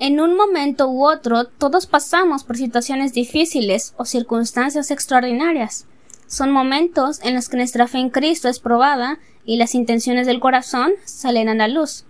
[0.00, 5.86] En un momento u otro, todos pasamos por situaciones difíciles o circunstancias extraordinarias.
[6.26, 10.40] Son momentos en los que nuestra fe en Cristo es probada y las intenciones del
[10.40, 12.06] corazón salen a la luz.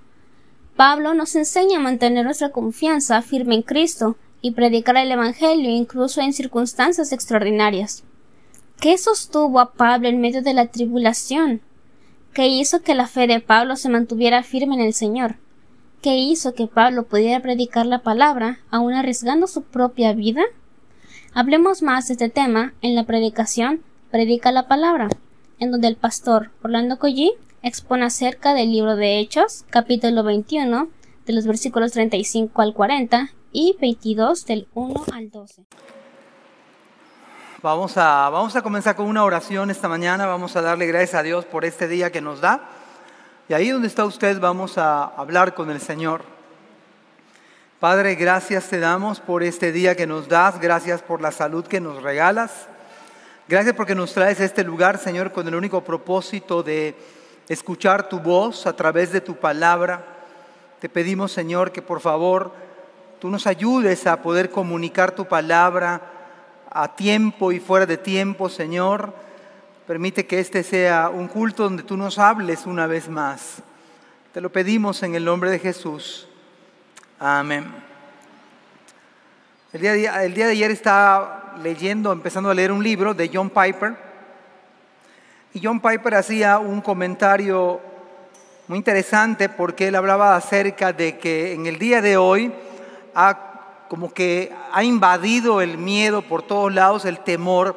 [0.76, 6.20] Pablo nos enseña a mantener nuestra confianza firme en Cristo y predicar el Evangelio incluso
[6.20, 8.04] en circunstancias extraordinarias.
[8.78, 11.60] ¿Qué sostuvo a Pablo en medio de la tribulación?
[12.34, 15.38] ¿Qué hizo que la fe de Pablo se mantuviera firme en el Señor?
[16.02, 20.42] ¿Qué hizo que Pablo pudiera predicar la palabra aun arriesgando su propia vida?
[21.34, 25.08] Hablemos más de este tema en la predicación Predica la palabra,
[25.58, 27.32] en donde el pastor Orlando Collí
[27.62, 30.88] expone acerca del libro de Hechos, capítulo 21,
[31.26, 35.64] de los versículos 35 al 40 y 22 del 1 al 12.
[37.62, 41.22] Vamos a, vamos a comenzar con una oración esta mañana, vamos a darle gracias a
[41.22, 42.79] Dios por este día que nos da.
[43.50, 46.22] Y ahí donde está usted vamos a hablar con el Señor.
[47.80, 51.80] Padre, gracias te damos por este día que nos das, gracias por la salud que
[51.80, 52.68] nos regalas.
[53.48, 56.94] Gracias porque nos traes a este lugar, Señor, con el único propósito de
[57.48, 60.04] escuchar tu voz a través de tu palabra.
[60.78, 62.52] Te pedimos, Señor, que por favor
[63.18, 66.00] tú nos ayudes a poder comunicar tu palabra
[66.70, 69.12] a tiempo y fuera de tiempo, Señor
[69.90, 73.56] Permite que este sea un culto donde tú nos hables una vez más.
[74.32, 76.28] Te lo pedimos en el nombre de Jesús.
[77.18, 77.66] Amén.
[79.72, 83.32] El día, de, el día de ayer estaba leyendo, empezando a leer un libro de
[83.34, 83.96] John Piper.
[85.54, 87.80] Y John Piper hacía un comentario
[88.68, 92.52] muy interesante porque él hablaba acerca de que en el día de hoy
[93.12, 97.74] ha, como que ha invadido el miedo por todos lados, el temor,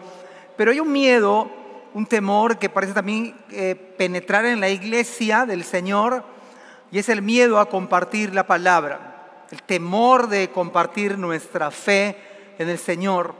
[0.55, 1.62] pero hay un miedo
[1.93, 6.23] un temor que parece también eh, penetrar en la iglesia del Señor
[6.91, 12.15] y es el miedo a compartir la palabra, el temor de compartir nuestra fe
[12.57, 13.33] en el Señor.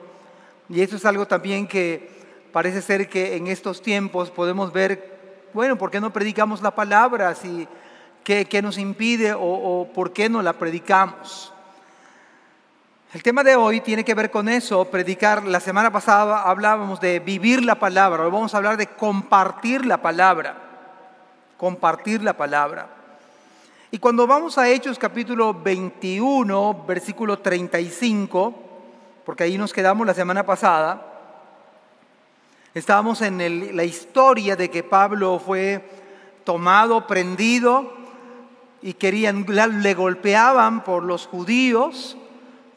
[0.69, 2.09] Y eso es algo también que
[2.51, 7.35] parece ser que en estos tiempos podemos ver, bueno, ¿por qué no predicamos la palabra?
[7.35, 7.67] Si,
[8.23, 11.52] ¿qué, ¿Qué nos impide o, o por qué no la predicamos?
[13.13, 15.43] El tema de hoy tiene que ver con eso, predicar.
[15.43, 20.01] La semana pasada hablábamos de vivir la palabra, hoy vamos a hablar de compartir la
[20.01, 20.57] palabra,
[21.55, 22.89] compartir la palabra.
[23.91, 28.55] Y cuando vamos a Hechos capítulo 21, versículo 35,
[29.23, 31.05] porque ahí nos quedamos la semana pasada,
[32.73, 35.87] estábamos en la historia de que Pablo fue
[36.43, 37.93] tomado, prendido,
[38.81, 39.45] y querían,
[39.83, 42.17] le golpeaban por los judíos,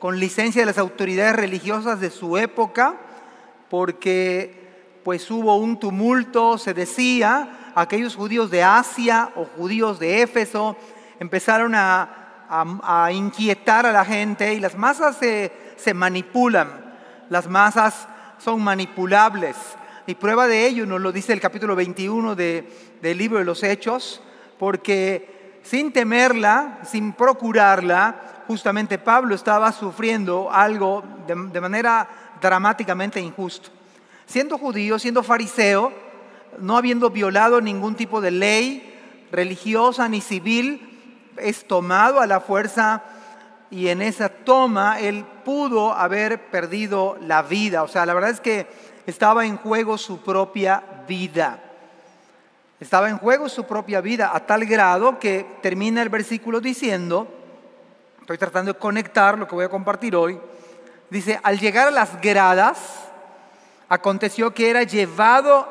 [0.07, 2.95] con licencia de las autoridades religiosas de su época,
[3.69, 10.77] porque pues hubo un tumulto, se decía, aquellos judíos de Asia o judíos de Éfeso
[11.19, 16.69] empezaron a, inquietar a la gente y las masas se, manipulan,
[17.29, 18.07] las masas
[18.39, 19.57] son manipulables.
[20.07, 24.23] Y prueba de ello nos lo dice el capítulo 21 del libro de los Hechos,
[24.57, 32.09] porque sin temerla, sin procurarla, justamente Pablo estaba sufriendo algo de, manera
[32.41, 33.71] dramáticamente injusto.
[34.27, 35.93] Siendo judío, siendo fariseo,
[36.59, 43.03] no habiendo violado ningún tipo de ley religiosa ni civil, es tomado a la fuerza
[43.71, 47.83] y en esa toma él pudo haber perdido la vida.
[47.83, 48.67] O sea, la verdad es que
[49.07, 51.63] estaba en juego su propia vida.
[52.79, 57.36] Estaba en juego su propia vida a tal grado que termina el versículo diciendo,
[58.27, 60.37] estoy tratando de conectar lo que voy a compartir hoy.
[61.11, 62.77] Dice, al llegar a las gradas,
[63.89, 65.69] aconteció que era llevado,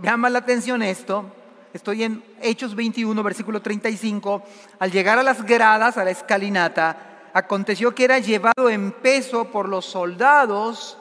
[0.00, 1.24] llama la atención esto,
[1.72, 4.44] estoy en Hechos 21, versículo 35,
[4.78, 6.98] al llegar a las gradas, a la escalinata,
[7.34, 10.96] aconteció que era llevado en peso por los soldados,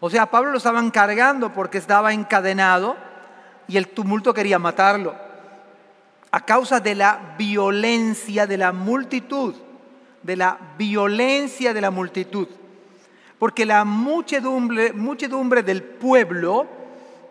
[0.00, 2.94] o sea, Pablo lo estaban cargando porque estaba encadenado
[3.66, 5.14] y el tumulto quería matarlo,
[6.30, 9.54] a causa de la violencia de la multitud
[10.22, 12.48] de la violencia de la multitud,
[13.38, 16.66] porque la muchedumbre, muchedumbre del pueblo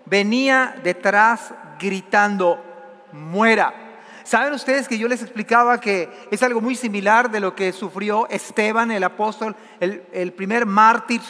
[0.06, 2.63] venía detrás gritando,
[3.12, 3.74] muera.
[4.24, 8.28] ¿Saben ustedes que yo les explicaba que es algo muy similar de lo que sufrió
[8.30, 11.22] Esteban, el apóstol, el, el primer mártir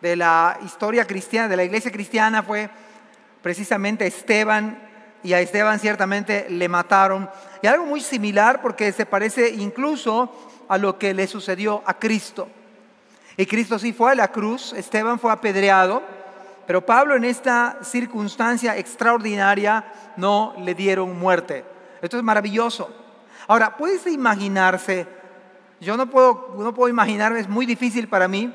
[0.00, 2.70] de la historia cristiana, de la iglesia cristiana fue
[3.42, 4.86] precisamente Esteban,
[5.26, 7.28] y a Esteban ciertamente le mataron.
[7.60, 10.32] Y algo muy similar porque se parece incluso
[10.68, 12.48] a lo que le sucedió a Cristo.
[13.36, 16.02] Y Cristo sí fue a la cruz, Esteban fue apedreado,
[16.66, 19.84] pero Pablo en esta circunstancia extraordinaria
[20.16, 21.64] no le dieron muerte.
[22.00, 22.90] Esto es maravilloso.
[23.46, 25.06] Ahora, ¿puedes imaginarse
[25.80, 28.50] Yo no puedo, no puedo imaginarme, es muy difícil para mí,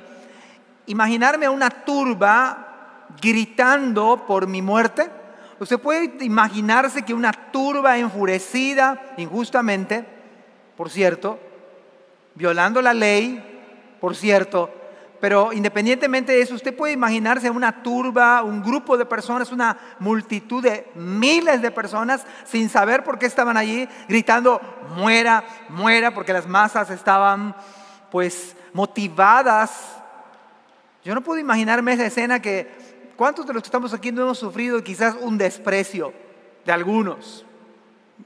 [0.88, 5.10] imaginarme a una turba gritando por mi muerte.
[5.60, 10.04] Usted puede imaginarse que una turba enfurecida injustamente,
[10.76, 11.40] por cierto,
[12.36, 14.70] violando la ley, por cierto,
[15.22, 20.64] pero independientemente de eso, usted puede imaginarse una turba, un grupo de personas, una multitud
[20.64, 24.60] de miles de personas sin saber por qué estaban allí, gritando,
[24.96, 27.56] muera, muera, porque las masas estaban
[28.10, 30.02] pues motivadas.
[31.04, 34.40] Yo no puedo imaginarme esa escena que, ¿cuántos de los que estamos aquí no hemos
[34.40, 36.14] sufrido quizás un desprecio
[36.66, 37.46] de algunos?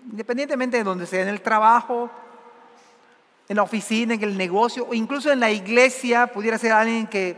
[0.10, 2.10] Independientemente de donde sea, en el trabajo,
[3.48, 7.36] en la oficina, en el negocio, o incluso en la iglesia, pudiera ser alguien que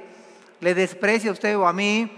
[0.59, 2.11] le desprecie a usted o a mí.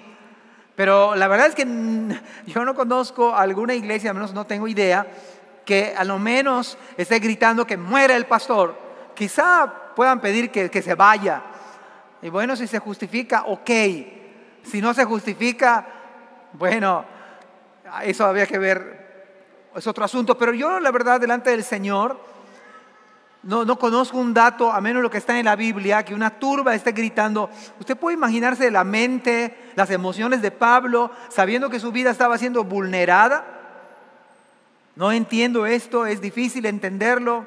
[0.76, 1.66] Pero la verdad es que
[2.46, 5.08] yo no conozco alguna iglesia, al menos no tengo idea,
[5.66, 8.78] que a lo menos esté gritando que muera el pastor.
[9.16, 11.44] Quizá puedan pedir que, que se vaya.
[12.22, 13.70] Y bueno, si se justifica, ok.
[14.64, 15.88] Si no se justifica,
[16.54, 17.06] bueno,
[18.04, 20.38] eso había que ver, es otro asunto.
[20.38, 22.29] Pero yo, la verdad, delante del Señor,
[23.44, 26.30] no, no conozco un dato, a menos lo que está en la Biblia, que una
[26.30, 27.50] turba esté gritando.
[27.80, 32.66] Usted puede imaginarse la mente, las emociones de Pablo, sabiendo que su vida estaba siendo
[32.66, 33.46] vulnerada.
[34.98, 37.46] No entiendo esto, es difícil entenderlo.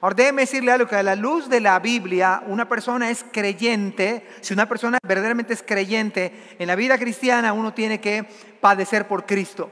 [0.00, 4.26] Ahora déjeme decirle algo, que a la luz de la Biblia, una persona es creyente,
[4.40, 8.24] si una persona verdaderamente es creyente, en la vida cristiana uno tiene que
[8.60, 9.70] padecer por Cristo.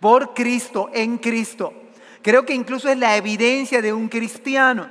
[0.00, 1.83] Por Cristo, en Cristo.
[2.24, 4.88] Creo que incluso es la evidencia de un cristiano,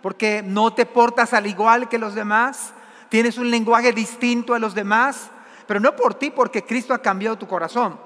[0.00, 2.72] porque no te portas al igual que los demás,
[3.10, 5.30] tienes un lenguaje distinto a los demás,
[5.66, 8.00] pero no por ti, porque Cristo ha cambiado tu corazón.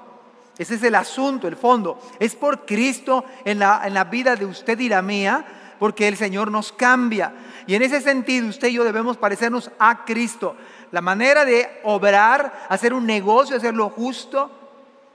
[0.57, 1.97] Ese es el asunto, el fondo.
[2.19, 5.45] Es por Cristo en la, en la vida de usted y la mía,
[5.79, 7.31] porque el Señor nos cambia.
[7.67, 10.57] Y en ese sentido, usted y yo debemos parecernos a Cristo.
[10.91, 14.51] La manera de obrar, hacer un negocio, hacer lo justo,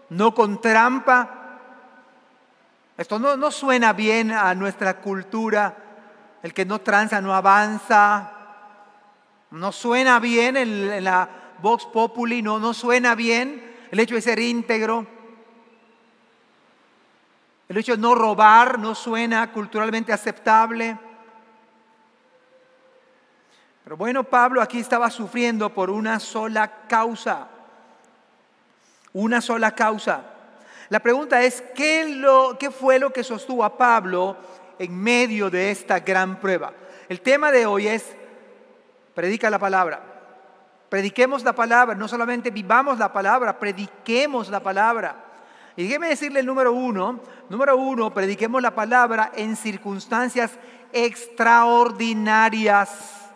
[0.08, 1.41] no con trampa,
[2.96, 5.76] esto no, suena bien a nuestra cultura.
[6.42, 8.32] El que no tranza no avanza.
[9.50, 11.28] No suena bien en, la
[11.60, 15.06] Vox Populi, no, no suena bien el hecho de ser íntegro.
[17.68, 20.98] El hecho de no robar no suena culturalmente aceptable.
[23.84, 27.48] Pero bueno, Pablo aquí estaba sufriendo por una sola causa.
[29.12, 30.31] Una sola causa.
[30.92, 34.36] La pregunta es, ¿qué, lo, ¿qué fue lo que sostuvo a Pablo
[34.78, 36.74] en medio de esta gran prueba?
[37.08, 38.14] El tema de hoy es,
[39.14, 40.02] predica la palabra.
[40.90, 45.16] Prediquemos la palabra, no solamente vivamos la palabra, prediquemos la palabra.
[45.76, 50.58] Y déjeme decirle el número uno, número uno, prediquemos la palabra en circunstancias
[50.92, 53.30] extraordinarias.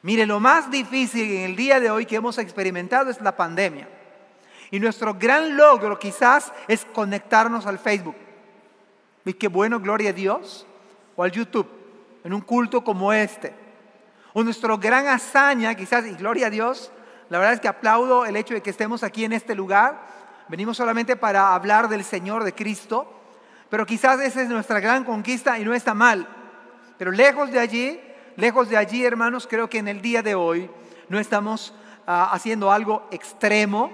[0.00, 3.97] Mire, lo más difícil en el día de hoy que hemos experimentado es la pandemia.
[4.70, 8.16] Y nuestro gran logro quizás es conectarnos al Facebook.
[9.24, 10.66] Y qué bueno, gloria a Dios.
[11.16, 11.68] O al YouTube,
[12.24, 13.54] en un culto como este.
[14.32, 16.92] O nuestro gran hazaña, quizás, y gloria a Dios,
[17.28, 20.00] la verdad es que aplaudo el hecho de que estemos aquí en este lugar.
[20.48, 23.14] Venimos solamente para hablar del Señor, de Cristo.
[23.68, 26.26] Pero quizás esa es nuestra gran conquista y no está mal.
[26.96, 28.00] Pero lejos de allí,
[28.36, 30.70] lejos de allí, hermanos, creo que en el día de hoy
[31.08, 31.74] no estamos
[32.06, 33.90] ah, haciendo algo extremo,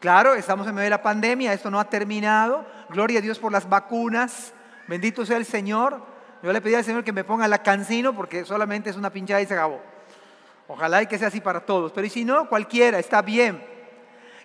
[0.00, 2.66] Claro, estamos en medio de la pandemia, esto no ha terminado.
[2.90, 4.52] Gloria a Dios por las vacunas.
[4.88, 6.00] Bendito sea el Señor.
[6.42, 9.40] Yo le pedí al Señor que me ponga la cancino porque solamente es una pinchada
[9.40, 9.80] y se acabó.
[10.68, 11.92] Ojalá y que sea así para todos.
[11.92, 13.62] Pero si no, cualquiera, está bien.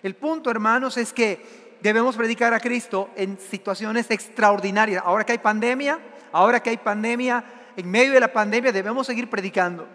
[0.02, 5.02] El punto, hermanos, es que debemos predicar a Cristo en situaciones extraordinarias.
[5.04, 5.98] Ahora que hay pandemia,
[6.32, 7.44] ahora que hay pandemia,
[7.76, 9.86] en medio de la pandemia debemos seguir predicando.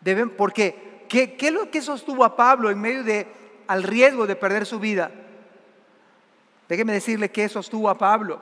[0.00, 4.26] Deben, porque ¿qué, qué es lo que sostuvo a Pablo en medio de al riesgo
[4.26, 5.10] de perder su vida.
[6.68, 8.40] Déjeme decirle que eso estuvo a Pablo.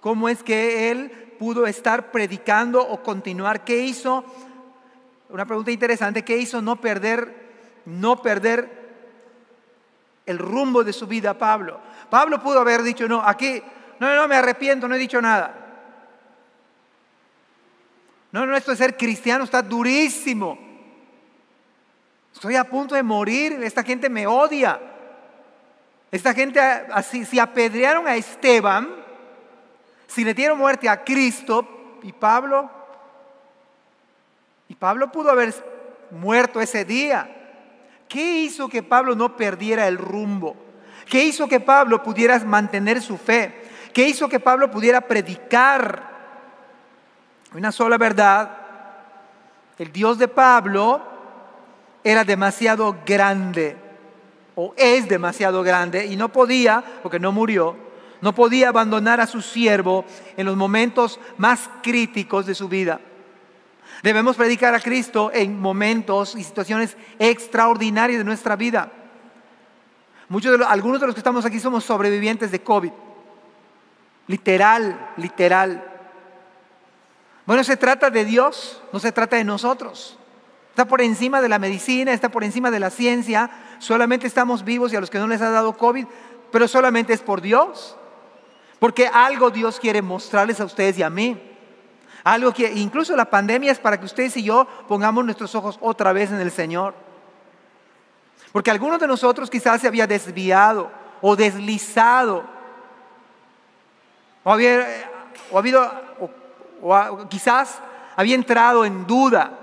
[0.00, 3.64] ¿Cómo es que él pudo estar predicando o continuar?
[3.64, 4.24] ¿Qué hizo?
[5.28, 7.34] Una pregunta interesante, ¿qué hizo no perder,
[7.86, 8.82] no perder
[10.26, 11.80] el rumbo de su vida Pablo?
[12.10, 13.62] Pablo pudo haber dicho, no, aquí,
[13.98, 15.54] no, no, me arrepiento, no he dicho nada.
[18.32, 20.71] No, no, esto de ser cristiano está durísimo.
[22.32, 24.80] Estoy a punto de morir, esta gente me odia.
[26.10, 28.88] Esta gente, así, si apedrearon a Esteban,
[30.06, 32.70] si le dieron muerte a Cristo y Pablo,
[34.68, 35.54] y Pablo pudo haber
[36.10, 37.28] muerto ese día.
[38.08, 40.56] ¿Qué hizo que Pablo no perdiera el rumbo?
[41.08, 43.62] ¿Qué hizo que Pablo pudiera mantener su fe?
[43.92, 46.10] ¿Qué hizo que Pablo pudiera predicar?
[47.54, 48.50] Una sola verdad,
[49.78, 51.11] el Dios de Pablo
[52.04, 53.76] era demasiado grande
[54.54, 57.76] o es demasiado grande y no podía, porque no murió,
[58.20, 60.04] no podía abandonar a su siervo
[60.36, 63.00] en los momentos más críticos de su vida.
[64.02, 68.90] Debemos predicar a Cristo en momentos y situaciones extraordinarias de nuestra vida.
[70.28, 72.92] Muchos de algunos de los que estamos aquí somos sobrevivientes de COVID.
[74.26, 75.84] Literal, literal.
[77.44, 80.18] Bueno, se trata de Dios, no se trata de nosotros.
[80.72, 83.50] Está por encima de la medicina, está por encima de la ciencia.
[83.78, 86.06] Solamente estamos vivos y a los que no les ha dado COVID,
[86.50, 87.94] pero solamente es por Dios.
[88.78, 91.38] Porque algo Dios quiere mostrarles a ustedes y a mí.
[92.24, 96.14] Algo que incluso la pandemia es para que ustedes y yo pongamos nuestros ojos otra
[96.14, 96.94] vez en el Señor.
[98.50, 102.44] Porque algunos de nosotros quizás se había desviado o deslizado.
[104.42, 104.86] O, había,
[105.50, 105.92] o, habido,
[106.80, 107.78] o quizás
[108.16, 109.58] había entrado en duda.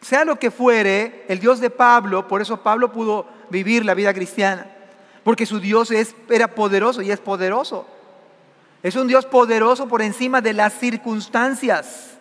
[0.00, 4.14] Sea lo que fuere, el Dios de Pablo, por eso Pablo pudo vivir la vida
[4.14, 4.66] cristiana.
[5.22, 7.86] Porque su Dios es, era poderoso y es poderoso.
[8.82, 12.18] Es un Dios poderoso por encima de las circunstancias.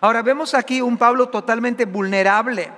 [0.00, 2.70] Ahora vemos aquí un Pablo totalmente vulnerable,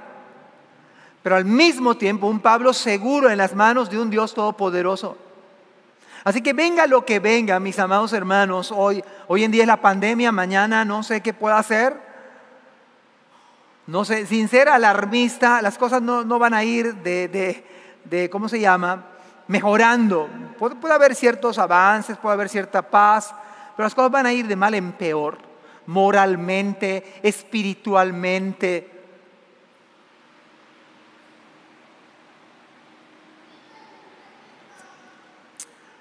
[1.22, 5.18] pero al mismo tiempo un Pablo seguro en las manos de un Dios todopoderoso.
[6.22, 9.80] Así que venga lo que venga, mis amados hermanos, hoy, hoy en día es la
[9.80, 12.09] pandemia, mañana no sé qué pueda hacer.
[13.90, 17.64] No sé, sin ser alarmista, las cosas no, van a ir de, de,
[18.04, 19.04] de, ¿cómo se llama?
[19.50, 20.28] mejorando.
[20.61, 23.35] Puede, haber ciertos avances, puede haber cierta paz,
[23.75, 25.38] pero las cosas van a ir de mal en peor,
[25.87, 28.88] moralmente, espiritualmente.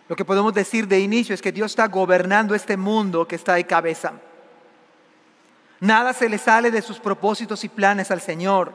[0.07, 3.55] Lo que podemos decir de inicio es que Dios está gobernando este mundo que está
[3.55, 4.13] de cabeza.
[5.79, 8.73] Nada se le sale de sus propósitos y planes al Señor.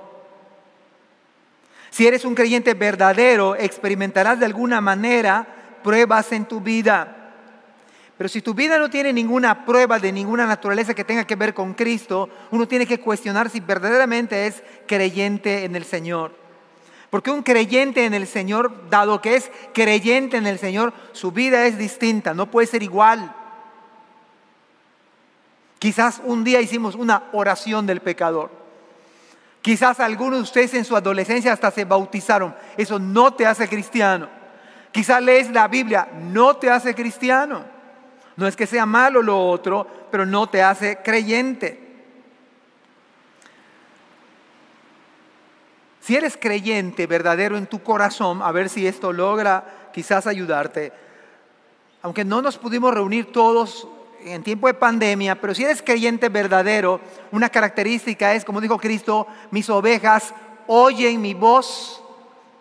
[1.90, 5.46] Si eres un creyente verdadero, experimentarás de alguna manera
[5.82, 7.24] pruebas en tu vida.
[8.16, 11.52] Pero si tu vida no tiene ninguna prueba de ninguna naturaleza que tenga que ver
[11.52, 16.32] con Cristo, uno tiene que cuestionar si verdaderamente es creyente en el Señor.
[17.10, 21.66] Porque un creyente en el Señor, dado que es creyente en el Señor, su vida
[21.66, 23.32] es distinta, no puede ser igual.
[25.84, 28.50] Quizás un día hicimos una oración del pecador.
[29.60, 32.54] Quizás algunos de ustedes en su adolescencia hasta se bautizaron.
[32.78, 34.26] Eso no te hace cristiano.
[34.92, 37.66] Quizás lees la Biblia, no te hace cristiano.
[38.34, 41.78] No es que sea malo lo otro, pero no te hace creyente.
[46.00, 50.94] Si eres creyente verdadero en tu corazón, a ver si esto logra quizás ayudarte.
[52.00, 53.86] Aunque no nos pudimos reunir todos
[54.24, 57.00] en tiempo de pandemia, pero si eres creyente verdadero,
[57.30, 60.34] una característica es, como dijo Cristo, mis ovejas
[60.66, 62.02] oyen mi voz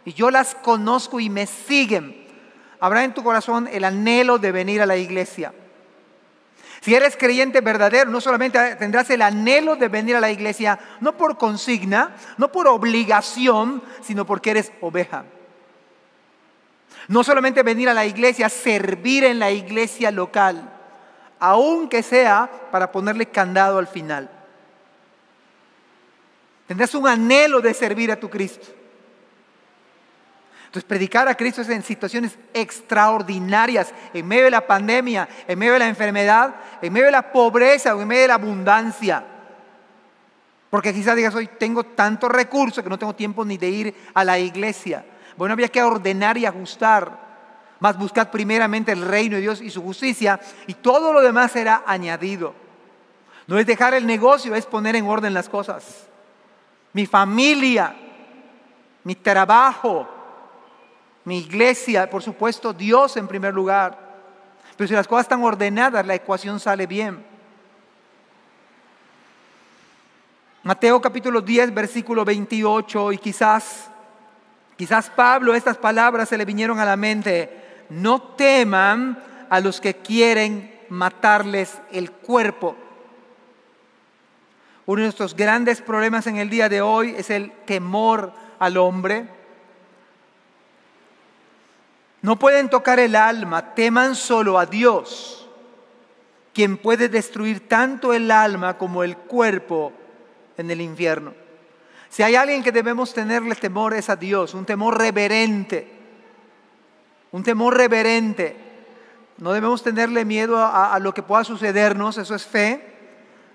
[0.03, 2.21] y yo las conozco y me siguen.
[2.79, 5.53] Habrá en tu corazón el anhelo de venir a la iglesia.
[6.81, 11.15] Si eres creyente verdadero, no solamente tendrás el anhelo de venir a la iglesia, no
[11.15, 15.23] por consigna, no por obligación, sino porque eres oveja.
[17.07, 20.72] No solamente venir a la iglesia, servir en la iglesia local
[21.45, 24.29] aunque sea para ponerle candado al final.
[26.65, 28.65] Tendrás un anhelo de servir a tu Cristo.
[30.67, 35.73] Entonces, predicar a Cristo es en situaciones extraordinarias, en medio de la pandemia, en medio
[35.73, 39.25] de la enfermedad, en medio de la pobreza o en medio de la abundancia.
[40.69, 44.23] Porque quizás digas, hoy tengo tantos recursos que no tengo tiempo ni de ir a
[44.23, 45.03] la iglesia.
[45.35, 47.22] Bueno, había que ordenar y ajustar
[47.83, 51.83] más buscad primeramente el reino de Dios y su justicia y todo lo demás será
[51.85, 52.55] añadido.
[53.45, 56.07] No es dejar el negocio, es poner en orden las cosas.
[56.93, 57.93] Mi familia,
[59.03, 60.07] mi trabajo,
[61.25, 63.99] mi iglesia, por supuesto Dios en primer lugar.
[64.77, 67.21] Pero si las cosas están ordenadas, la ecuación sale bien.
[70.63, 73.89] Mateo capítulo 10, versículo 28, y quizás,
[74.77, 77.62] quizás Pablo estas palabras se le vinieron a la mente
[77.93, 82.75] no teman a los que quieren matarles el cuerpo.
[84.85, 89.27] Uno de nuestros grandes problemas en el día de hoy es el temor al hombre.
[92.21, 95.47] No pueden tocar el alma, teman solo a Dios,
[96.53, 99.93] quien puede destruir tanto el alma como el cuerpo
[100.57, 101.33] en el infierno.
[102.09, 105.92] Si hay alguien que debemos tenerle temor es a Dios, un temor reverente
[107.33, 108.55] un temor reverente.
[109.37, 112.93] No debemos tenerle miedo a, lo que pueda sucedernos, eso es fe.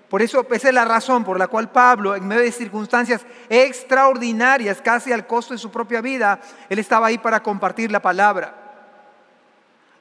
[0.09, 4.81] Por eso, esa es la razón por la cual Pablo, en medio de circunstancias extraordinarias,
[4.81, 8.55] casi al costo de su propia vida, él estaba ahí para compartir la palabra.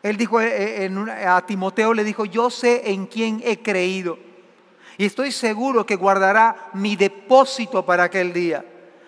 [0.03, 4.19] Él dijo eh, eh, a Timoteo, le dijo, yo sé en quién he creído
[4.99, 8.65] y estoy seguro que guardará mi depósito para aquel día.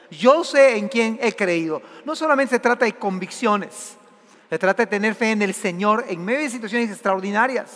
[0.09, 1.83] Yo sé en quién he creído.
[2.05, 3.97] No solamente se trata de convicciones,
[4.51, 7.71] se trata de tener fe en el Señor en medio de situaciones extraordinarias,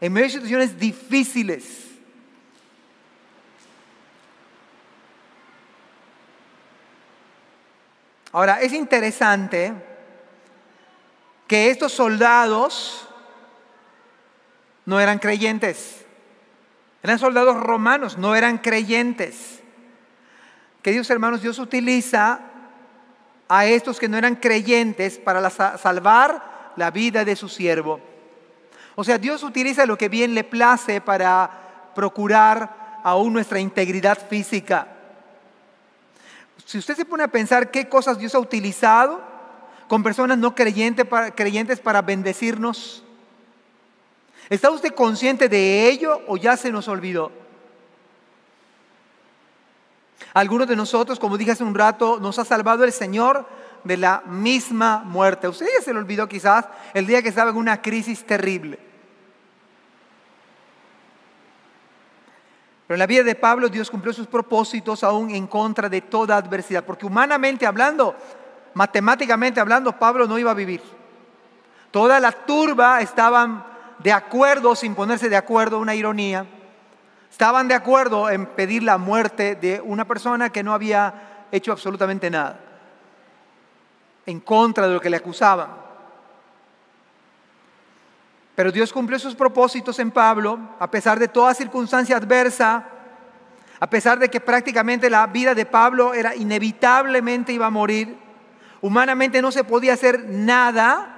[0.00, 1.88] en medio de situaciones difíciles.
[8.32, 9.74] Ahora, es interesante
[11.46, 13.06] que estos soldados
[14.86, 16.06] no eran creyentes.
[17.02, 19.60] Eran soldados romanos, no eran creyentes.
[20.80, 22.40] Queridos hermanos, Dios utiliza
[23.48, 28.00] a estos que no eran creyentes para salvar la vida de su siervo.
[28.94, 31.50] O sea, Dios utiliza lo que bien le place para
[31.94, 34.88] procurar aún nuestra integridad física.
[36.66, 39.20] Si usted se pone a pensar qué cosas Dios ha utilizado
[39.88, 43.02] con personas no creyentes para, creyentes para bendecirnos,
[44.50, 47.32] ¿está usted consciente de ello o ya se nos olvidó?
[50.34, 53.46] Algunos de nosotros, como dije hace un rato, nos ha salvado el Señor
[53.84, 55.48] de la misma muerte.
[55.48, 58.78] Usted ya se le olvidó quizás el día que estaba en una crisis terrible.
[62.86, 66.36] Pero en la vida de Pablo Dios cumplió sus propósitos aún en contra de toda
[66.36, 68.16] adversidad, porque humanamente hablando,
[68.72, 70.80] matemáticamente hablando, Pablo no iba a vivir.
[71.90, 73.64] Toda la turba estaban
[73.98, 76.46] de acuerdo, sin ponerse de acuerdo, una ironía,
[77.30, 82.30] estaban de acuerdo en pedir la muerte de una persona que no había hecho absolutamente
[82.30, 82.60] nada,
[84.26, 85.68] en contra de lo que le acusaban.
[88.54, 92.84] Pero Dios cumplió sus propósitos en Pablo, a pesar de toda circunstancia adversa,
[93.80, 98.18] a pesar de que prácticamente la vida de Pablo era inevitablemente iba a morir,
[98.80, 101.17] humanamente no se podía hacer nada,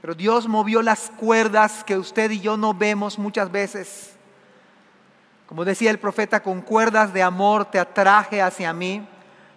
[0.00, 4.14] pero Dios movió las cuerdas que usted y yo no vemos muchas veces.
[5.46, 9.06] Como decía el profeta, con cuerdas de amor te atraje hacia mí.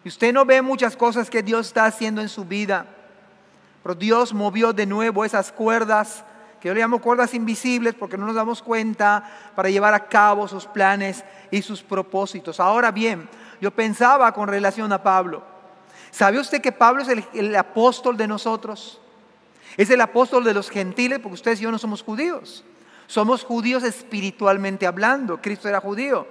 [0.03, 2.88] Y usted no ve muchas cosas que Dios está haciendo en su vida.
[3.84, 6.25] Pero Dios movió de nuevo esas cuerdas,
[6.60, 9.23] que yo le llamo cuerdas invisibles porque no nos damos cuenta,
[9.56, 12.60] para llevar a cabo sus planes y sus propósitos.
[12.60, 13.29] Ahora bien,
[13.62, 15.43] yo pensaba con relación a Pablo.
[16.12, 18.99] ¿Sabe usted que Pablo es el, el apóstol de nosotros?
[19.77, 22.63] Es el apóstol de los gentiles porque ustedes y yo no somos judíos.
[23.07, 25.41] Somos judíos espiritualmente hablando.
[25.41, 26.27] Cristo era judío.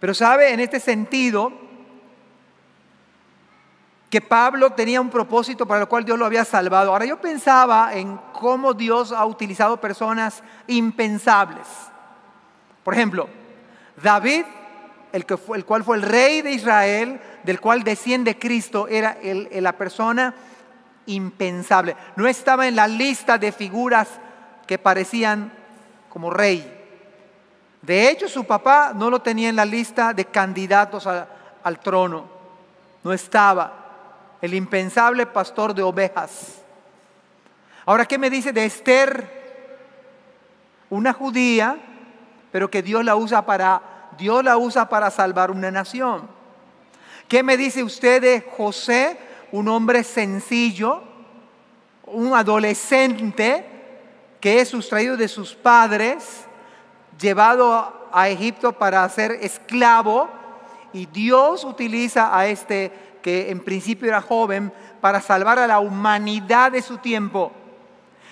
[0.00, 1.52] Pero sabe, en este sentido,
[4.10, 6.92] que Pablo tenía un propósito para el cual Dios lo había salvado.
[6.92, 11.66] Ahora yo pensaba en cómo Dios ha utilizado personas impensables.
[12.84, 13.28] Por ejemplo,
[14.00, 14.44] David,
[15.16, 19.16] el, que fue, el cual fue el rey de Israel, del cual desciende Cristo, era
[19.22, 20.34] la persona
[21.06, 21.96] impensable.
[22.16, 24.08] No estaba en la lista de figuras
[24.66, 25.52] que parecían
[26.08, 26.72] como rey.
[27.82, 32.28] De hecho, su papá no lo tenía en la lista de candidatos al trono.
[33.02, 36.60] No estaba el impensable pastor de ovejas.
[37.84, 39.46] Ahora, ¿qué me dice de Esther?
[40.90, 41.76] Una judía,
[42.50, 46.28] pero que Dios la usa para Dios la usa para salvar una nación.
[47.28, 49.18] ¿Qué me dice usted de José,
[49.52, 51.02] un hombre sencillo,
[52.06, 53.66] un adolescente
[54.40, 56.44] que es sustraído de sus padres,
[57.18, 60.28] llevado a Egipto para ser esclavo
[60.92, 66.70] y Dios utiliza a este que en principio era joven, para salvar a la humanidad
[66.70, 67.50] de su tiempo.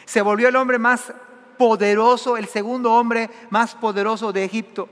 [0.05, 1.13] Se volvió el hombre más
[1.59, 4.89] poderoso, el segundo hombre más poderoso de Egipto.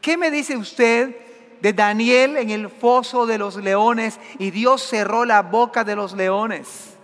[0.00, 1.16] ¿Qué me dice usted
[1.60, 6.14] de Daniel en el foso de los leones y Dios cerró la boca de los
[6.14, 6.94] leones?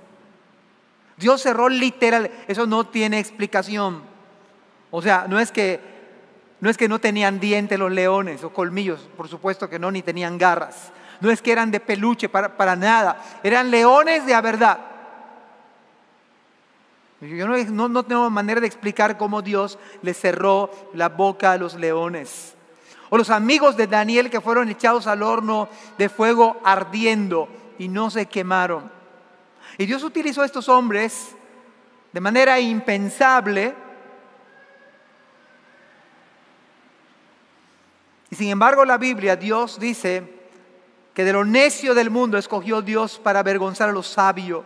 [1.16, 4.02] Dios cerró literal, eso no tiene explicación.
[4.90, 5.80] O sea, no es que
[6.60, 10.92] no no tenían dientes los leones o colmillos, por supuesto que no, ni tenían garras
[11.20, 14.78] no es que eran de peluche, para, nada, eran leones de a verdad.
[17.20, 21.74] Yo no, no, tengo manera de explicar cómo Dios le cerró la boca a los
[21.74, 22.55] leones.
[23.10, 28.10] O los amigos de Daniel que fueron echados al horno de fuego ardiendo y no
[28.10, 28.90] se quemaron.
[29.78, 31.34] Y Dios utilizó a estos hombres
[32.12, 33.74] de manera impensable.
[38.30, 40.34] Y sin embargo la Biblia, Dios dice
[41.14, 44.64] que de lo necio del mundo escogió Dios para avergonzar a lo sabio,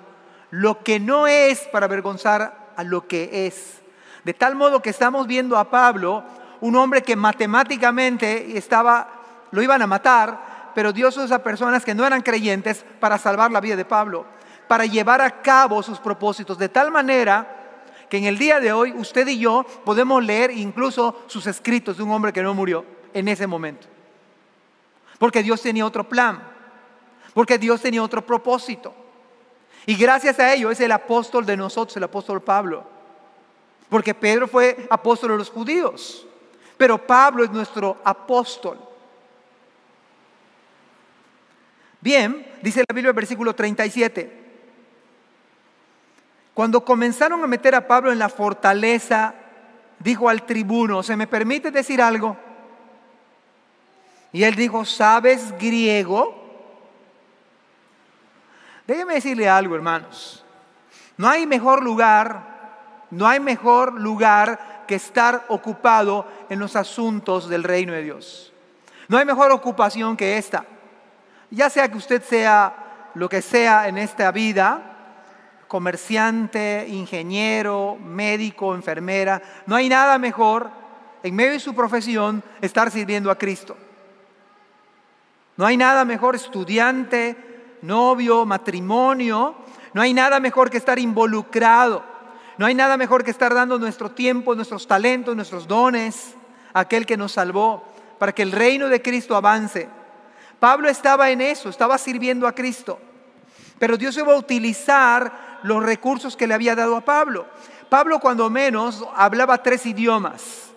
[0.50, 3.81] lo que no es para avergonzar a lo que es.
[4.24, 6.24] De tal modo que estamos viendo a Pablo,
[6.61, 9.09] un hombre que matemáticamente estaba,
[9.51, 13.61] lo iban a matar, pero Dios usa personas que no eran creyentes para salvar la
[13.61, 14.27] vida de Pablo,
[14.68, 17.57] para llevar a cabo sus propósitos, de tal manera
[18.09, 22.03] que en el día de hoy usted y yo podemos leer incluso sus escritos de
[22.03, 23.87] un hombre que no murió en ese momento.
[25.18, 26.42] Porque Dios tenía otro plan,
[27.35, 28.94] porque Dios tenía otro propósito.
[29.87, 32.85] Y gracias a ello es el apóstol de nosotros, el apóstol Pablo.
[33.88, 36.27] Porque Pedro fue apóstol de los judíos,
[36.81, 38.79] pero Pablo es nuestro apóstol.
[42.01, 44.33] Bien, dice la Biblia, versículo 37.
[46.55, 49.35] Cuando comenzaron a meter a Pablo en la fortaleza,
[49.99, 52.38] dijo al tribuno, ¿se me permite decir algo?
[54.33, 56.35] Y él dijo, ¿sabes griego?
[58.87, 60.47] Déjeme decirle algo, hermanos.
[61.19, 67.62] No hay mejor lugar, no hay mejor lugar que estar ocupado en los asuntos del
[67.62, 68.53] reino de Dios.
[69.07, 70.64] No hay mejor ocupación que esta.
[71.48, 74.83] Ya sea que usted sea lo que sea en esta vida,
[75.68, 79.40] comerciante, ingeniero, médico, enfermera.
[79.64, 80.68] No hay nada mejor
[81.22, 83.76] en medio de su profesión estar sirviendo a Cristo.
[85.57, 87.37] No hay nada mejor estudiante,
[87.83, 89.55] novio, matrimonio.
[89.94, 92.10] No hay nada mejor que estar involucrado.
[92.61, 96.35] No hay nada mejor que estar dando nuestro tiempo, nuestros talentos, nuestros dones
[96.75, 97.83] a aquel que nos salvó
[98.18, 99.88] para que el reino de Cristo avance.
[100.59, 103.01] Pablo estaba en eso, estaba sirviendo a Cristo.
[103.79, 107.46] Pero Dios iba a utilizar los recursos que le había dado a Pablo.
[107.88, 110.68] Pablo cuando menos hablaba tres idiomas.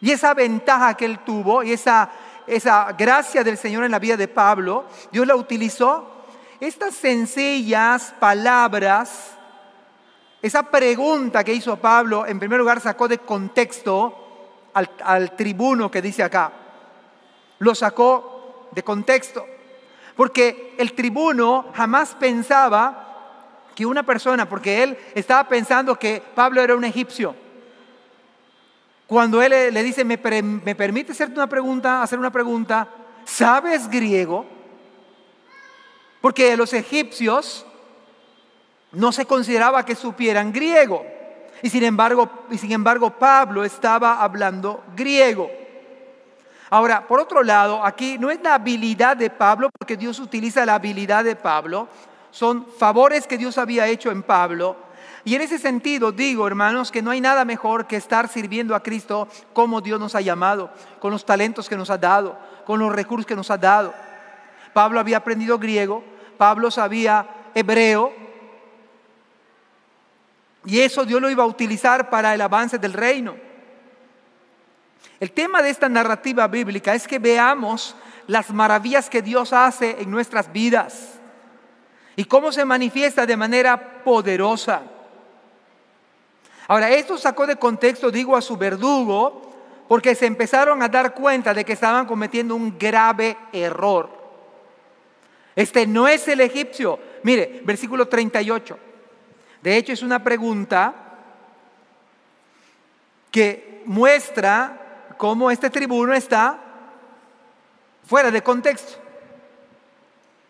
[0.00, 2.08] Y esa ventaja que él tuvo y esa,
[2.46, 6.24] esa gracia del Señor en la vida de Pablo, Dios la utilizó.
[6.60, 9.35] Estas sencillas palabras,
[10.42, 16.02] esa pregunta que hizo Pablo, en primer lugar sacó de contexto al, al tribuno que
[16.02, 16.52] dice acá.
[17.58, 19.46] Lo sacó de contexto.
[20.16, 23.06] Porque el tribuno jamás pensaba
[23.74, 27.34] que una persona, porque él estaba pensando que Pablo era un egipcio.
[29.06, 32.88] Cuando él le, dice, ¿me, ¿me permite hacerte una pregunta, hacer una pregunta?
[33.26, 34.46] ¿Sabes griego?
[36.22, 37.65] Porque los egipcios
[38.96, 41.04] no se consideraba que supieran griego.
[41.62, 45.50] Y sin embargo, y sin embargo Pablo estaba hablando griego.
[46.70, 50.74] Ahora, por otro lado, aquí no es la habilidad de Pablo, porque Dios utiliza la
[50.74, 51.88] habilidad de Pablo,
[52.30, 54.76] son favores que Dios había hecho en Pablo.
[55.24, 58.82] Y en ese sentido digo, hermanos, que no hay nada mejor que estar sirviendo a
[58.82, 62.92] Cristo como Dios nos ha llamado, con los talentos que nos ha dado, con los
[62.92, 63.94] recursos que nos ha dado.
[64.72, 66.02] Pablo había aprendido griego,
[66.36, 68.25] Pablo sabía hebreo,
[70.66, 73.36] y eso Dios lo iba a utilizar para el avance del reino.
[75.20, 77.94] El tema de esta narrativa bíblica es que veamos
[78.26, 81.20] las maravillas que Dios hace en nuestras vidas
[82.16, 84.82] y cómo se manifiesta de manera poderosa.
[86.66, 89.54] Ahora, esto sacó de contexto, digo, a su verdugo,
[89.88, 94.10] porque se empezaron a dar cuenta de que estaban cometiendo un grave error.
[95.54, 96.98] Este no es el egipcio.
[97.22, 98.78] Mire, versículo 38.
[99.66, 100.94] De hecho, es una pregunta
[103.32, 106.56] que muestra cómo este tribuno está
[108.04, 109.02] fuera de contexto.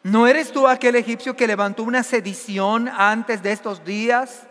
[0.03, 4.43] ¿No eres tú aquel egipcio que levantó una sedición antes de estos días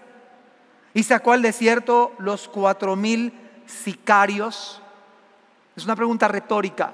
[0.95, 3.34] y sacó al desierto los cuatro mil
[3.67, 4.82] sicarios?
[5.75, 6.91] Es una pregunta retórica.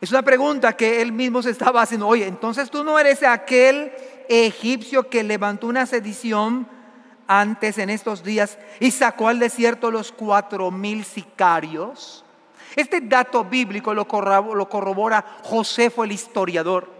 [0.00, 2.06] Es una pregunta que él mismo se estaba haciendo.
[2.06, 3.90] Oye, entonces tú no eres aquel
[4.28, 6.68] egipcio que levantó una sedición
[7.26, 12.24] antes en estos días y sacó al desierto los cuatro mil sicarios.
[12.74, 16.96] Este dato bíblico lo corrobora Josefo el historiador.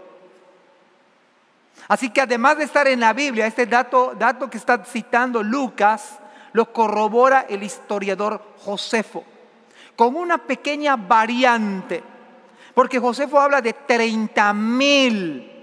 [1.87, 6.19] Así que además de estar en la Biblia, este dato, dato que está citando Lucas
[6.53, 9.23] lo corrobora el historiador Josefo,
[9.95, 12.03] con una pequeña variante,
[12.73, 15.56] porque Josefo habla de 30 mil.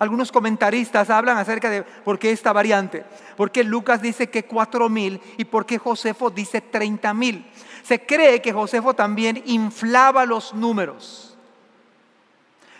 [0.00, 3.04] Algunos comentaristas hablan acerca de por qué esta variante,
[3.36, 7.46] porque Lucas dice que 4 mil y por qué Josefo dice 30 mil.
[7.82, 11.36] Se cree que Josefo también inflaba los números.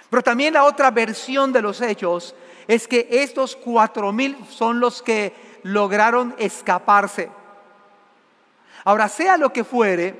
[0.08, 2.34] Pero también la otra versión de los hechos
[2.66, 7.28] es que estos cuatro mil son los que lograron escaparse.
[8.82, 10.18] Ahora, sea lo que fuere,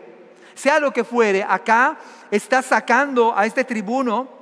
[0.54, 1.98] sea lo que fuere, acá
[2.30, 4.39] está sacando a este tribuno,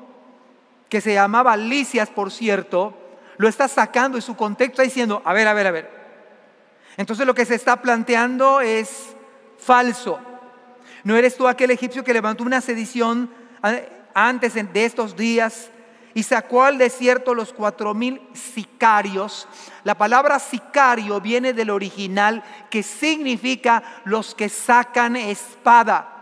[0.89, 2.95] que se llamaba Licias, por cierto,
[3.37, 5.99] lo está sacando de su contexto, diciendo, a ver, a ver, a ver.
[6.97, 9.15] Entonces lo que se está planteando es
[9.59, 10.19] falso.
[11.05, 13.31] ¿No eres tú aquel egipcio que levantó una sedición
[14.15, 15.71] antes de estos días
[16.15, 19.47] y sacó al desierto los cuatro mil sicarios?
[19.85, 26.15] La palabra sicario viene del original que significa los que sacan espada.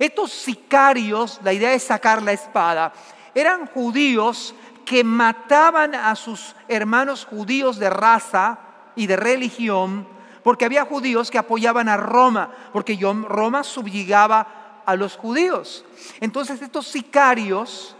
[0.00, 2.92] Estos sicarios, la idea de sacar la espada,
[3.40, 8.58] eran judíos que mataban a sus hermanos judíos de raza
[8.96, 10.06] y de religión,
[10.42, 12.98] porque había judíos que apoyaban a Roma, porque
[13.28, 15.84] Roma subyugaba a los judíos.
[16.20, 17.94] Entonces estos sicarios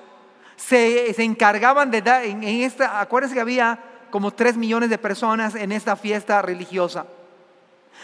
[0.57, 3.79] se, encargaban de dar, en, esta, acuérdense que había
[4.11, 7.07] como tres millones de personas en esta fiesta religiosa.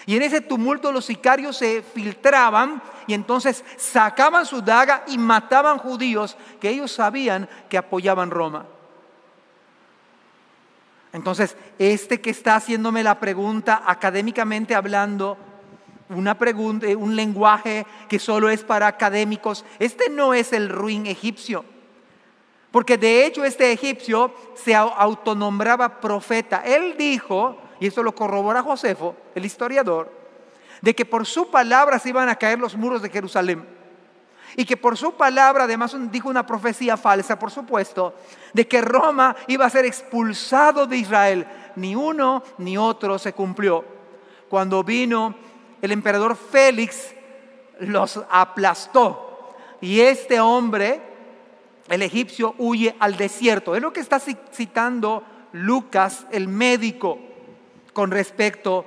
[0.06, 5.78] Y en ese tumulto los sicarios se filtraban y entonces sacaban su daga y mataban
[5.78, 8.66] judíos que ellos sabían que apoyaban Roma.
[11.12, 15.38] Entonces, este que está haciéndome la pregunta académicamente hablando,
[16.08, 21.64] una pregunta, un lenguaje que solo es para académicos, este no es el ruin egipcio.
[22.70, 26.62] Porque de hecho este egipcio se autonombraba profeta.
[26.66, 30.10] Él dijo, y esto lo corrobora Josefo, el historiador,
[30.80, 33.62] de que por su palabra se iban a caer los muros de Jerusalén.
[34.56, 38.14] Y que por su palabra además dijo una profecía falsa, por supuesto,
[38.54, 41.46] de que Roma iba a ser expulsado de Israel.
[41.76, 43.84] Ni uno ni otro se cumplió.
[44.48, 45.34] Cuando vino
[45.82, 47.12] el emperador Félix,
[47.80, 49.56] los aplastó.
[49.82, 51.02] Y este hombre,
[51.90, 53.76] el egipcio, huye al desierto.
[53.76, 57.33] Es lo que está citando Lucas, el médico
[57.94, 58.84] con respecto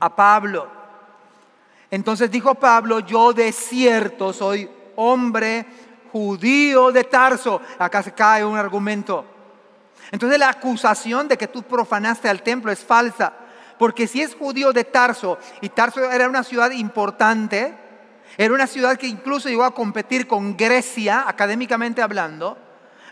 [0.00, 0.66] a Pablo.
[1.90, 5.64] Entonces dijo Pablo, yo de cierto soy hombre
[6.10, 7.60] judío de Tarso.
[7.78, 9.24] Acá se cae un argumento.
[10.10, 13.32] Entonces la acusación de que tú profanaste al templo es falsa.
[13.78, 17.74] Porque si es judío de Tarso, y Tarso era una ciudad importante,
[18.38, 22.56] era una ciudad que incluso llegó a competir con Grecia, académicamente hablando,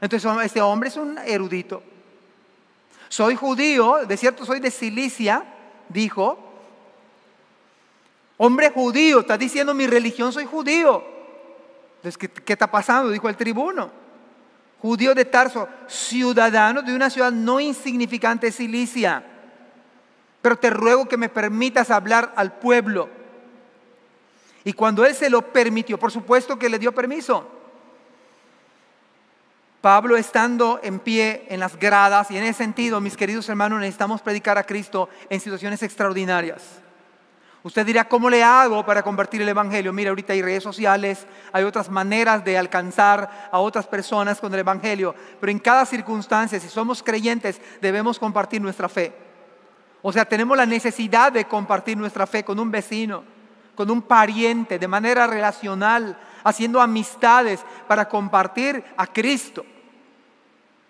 [0.01, 1.83] entonces este hombre es un erudito.
[3.09, 5.45] Soy judío, de cierto soy de Cilicia,
[5.89, 6.39] dijo.
[8.37, 11.05] Hombre judío, está diciendo mi religión, soy judío.
[11.97, 13.11] Entonces, ¿qué, ¿qué, está pasando?
[13.11, 13.91] Dijo el tribuno.
[14.81, 19.25] Judío de Tarso, ciudadano de una ciudad no insignificante, Cilicia.
[20.43, 23.09] Pero te ruego que me permitas hablar al pueblo.
[24.65, 27.49] Y cuando él se lo permitió, por supuesto que le dio permiso.
[29.85, 34.23] Pablo estando en pie en las gradas y en ese sentido, mis queridos hermanos, necesitamos
[34.23, 36.81] predicar a Cristo en situaciones extraordinarias.
[37.63, 39.93] Usted dirá, ¿cómo le hago para convertir el Evangelio?
[39.93, 44.61] Mira, ahorita hay redes sociales, hay otras maneras de alcanzar a otras personas con el
[44.61, 49.13] Evangelio, pero en cada circunstancia, si somos creyentes, debemos compartir nuestra fe.
[50.01, 53.23] O sea, tenemos la necesidad de compartir nuestra fe con un vecino,
[53.75, 59.67] con un pariente, de manera relacional, haciendo amistades para compartir a Cristo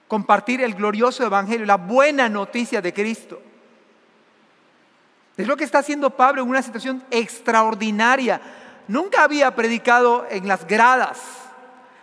[0.09, 3.41] compartir el glorioso evangelio, la buena noticia de Cristo.
[5.37, 8.41] Es lo que está haciendo Pablo en una situación extraordinaria.
[8.87, 11.21] Nunca había predicado en las gradas,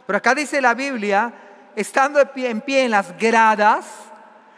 [0.05, 1.33] pero acá dice la Biblia,
[1.75, 3.85] estando en pie en las gradas,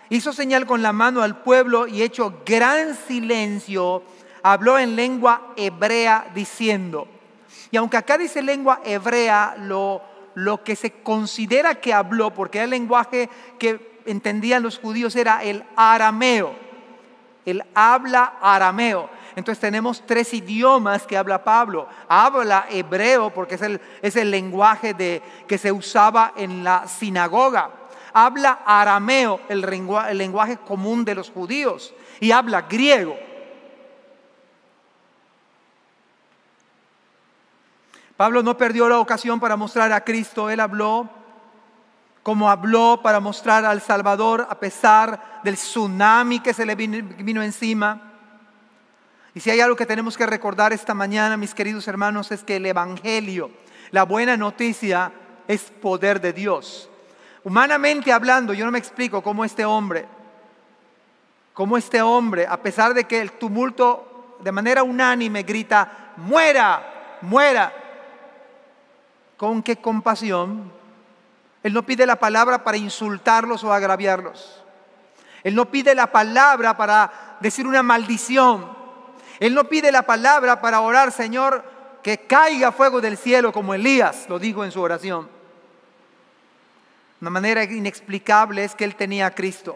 [0.10, 4.04] hizo señal con la mano al pueblo y hecho gran silencio,
[4.42, 7.08] habló en lengua hebrea diciendo,
[7.70, 12.70] y aunque acá dice lengua hebrea, lo lo que se considera que habló, porque el
[12.70, 16.56] lenguaje que entendían los judíos era el arameo.
[17.46, 19.10] El habla arameo.
[19.36, 21.88] Entonces tenemos tres idiomas que habla Pablo.
[22.08, 27.70] Habla hebreo porque es el, es el lenguaje de, que se usaba en la sinagoga.
[28.14, 29.62] Habla arameo, el
[30.18, 31.94] lenguaje común de los judíos.
[32.20, 33.18] Y habla griego.
[38.24, 41.10] Pablo no perdió la ocasión para mostrar a Cristo, él habló
[42.24, 48.14] como habló para mostrar al Salvador a pesar del tsunami que se le vino, encima.
[49.36, 52.56] Y si hay algo que tenemos que recordar esta mañana, mis queridos hermanos, es que
[52.56, 53.52] el Evangelio,
[53.92, 55.12] la buena noticia,
[55.46, 56.90] es poder de Dios.
[57.44, 60.06] Humanamente hablando, yo no me explico cómo este hombre,
[61.54, 67.83] cómo este hombre, a pesar de que el tumulto de manera unánime grita, muera, muera,
[69.44, 70.72] con qué compasión.
[71.64, 74.64] Él no pide la palabra para insultarlos o agraviarlos.
[75.44, 78.66] Él no pide la palabra para decir una maldición.
[79.42, 81.62] Él no pide la palabra para orar, Señor,
[82.02, 85.28] que caiga fuego del cielo como Elías lo dijo en su oración.
[87.20, 89.76] Una manera inexplicable es que él tenía a Cristo.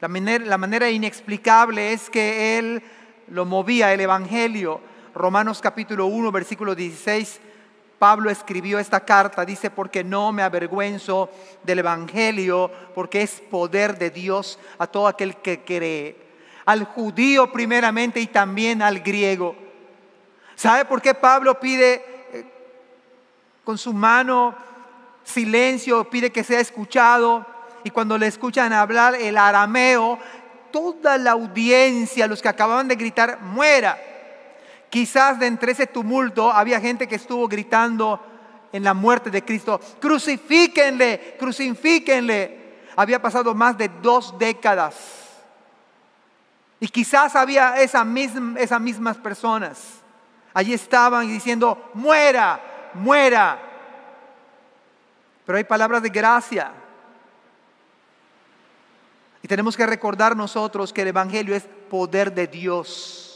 [0.00, 2.82] La manera, inexplicable es que él
[3.28, 4.80] lo movía el Evangelio.
[5.14, 7.51] Romanos capítulo 1, versículo 16
[8.02, 11.30] Pablo escribió esta carta, dice, porque no me avergüenzo
[11.62, 16.16] del Evangelio, porque es poder de Dios a todo aquel que cree,
[16.64, 19.54] al judío primeramente y también al griego.
[20.56, 22.44] ¿Sabe por qué Pablo pide eh,
[23.62, 24.56] con su mano
[25.22, 27.46] silencio, pide que sea escuchado?
[27.84, 30.18] Y cuando le escuchan hablar el arameo,
[30.72, 33.96] toda la audiencia, los que acababan de gritar, muera
[34.92, 38.20] Quizás de entre ese tumulto había gente que estuvo gritando
[38.70, 42.80] en la muerte de Cristo, crucifíquenle, crucifíquenle.
[42.94, 44.94] Había pasado más de dos décadas.
[46.78, 48.06] Y quizás había esa
[48.58, 49.82] esas mismas personas.
[50.52, 52.60] Allí estaban diciendo, muera,
[52.92, 53.58] muera.
[55.46, 56.70] Pero hay palabras de gracia.
[59.40, 63.31] Y tenemos que recordar nosotros que el Evangelio es poder de Dios.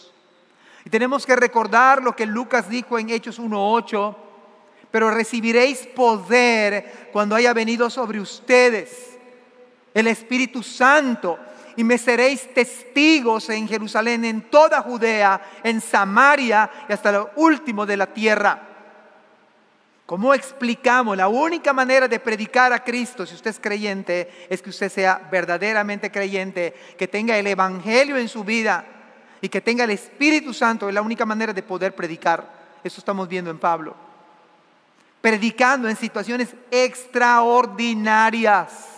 [0.87, 4.17] Y tenemos que recordar lo que Lucas dijo en Hechos 1.8,
[4.93, 9.19] pero recibiréis poder cuando haya venido sobre ustedes
[9.93, 11.41] el Espíritu Santo
[11.75, 17.85] y me seréis testigos en Jerusalén, en toda Judea, en Samaria y hasta lo último
[17.85, 18.63] de la tierra.
[20.07, 21.17] ¿Cómo explicamos?
[21.17, 25.21] La única manera de predicar a Cristo, si usted es creyente, es que usted sea
[25.33, 28.93] verdaderamente creyente, que tenga el Evangelio en su vida
[29.41, 32.49] y que tenga el Espíritu Santo es la única manera de poder predicar.
[32.83, 33.95] Eso estamos viendo en Pablo.
[35.21, 38.89] Predicando en situaciones extraordinarias.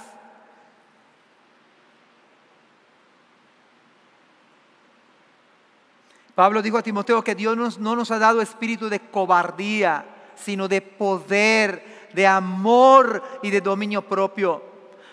[6.34, 10.80] Pablo dijo a Timoteo que Dios no nos ha dado espíritu de cobardía, sino de
[10.80, 14.62] poder, de amor y de dominio propio.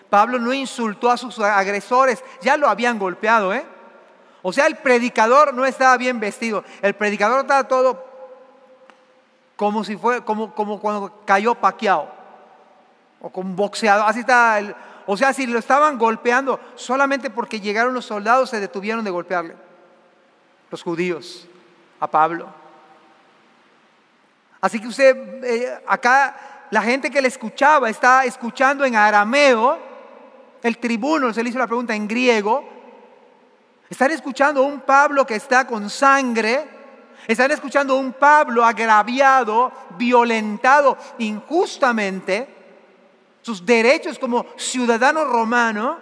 [0.08, 3.66] Pablo no insultó a sus agresores, ya lo habían golpeado, ¿eh?
[4.48, 6.62] O sea, el predicador no estaba bien vestido.
[6.80, 8.06] El predicador estaba todo
[9.56, 12.08] como si fue, como, como cuando cayó paqueado.
[13.20, 14.04] O como boxeado.
[14.04, 14.60] Así está.
[15.04, 19.56] o sea, si lo estaban golpeando, solamente porque llegaron los soldados se detuvieron de golpearle.
[20.70, 21.48] Los judíos
[21.98, 22.46] a Pablo.
[24.60, 29.76] Así que usted, eh, acá, la gente que le escuchaba está escuchando en arameo.
[30.62, 32.75] El tribuno se le hizo la pregunta en griego
[33.88, 36.68] están escuchando un Pablo que está con sangre.
[37.26, 42.48] Están escuchando un Pablo agraviado, violentado injustamente.
[43.42, 45.98] Sus derechos como ciudadano romano.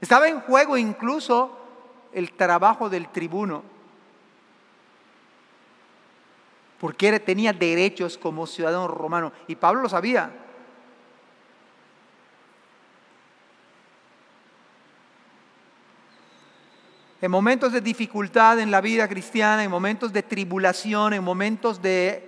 [0.00, 1.56] Estaba en juego incluso
[2.12, 3.62] el trabajo del tribuno.
[6.80, 9.32] Porque tenía derechos como ciudadano romano.
[9.46, 10.41] Y Pablo lo sabía.
[17.22, 22.20] En momentos de dificultad en la vida cristiana, en momentos de tribulación, en momentos de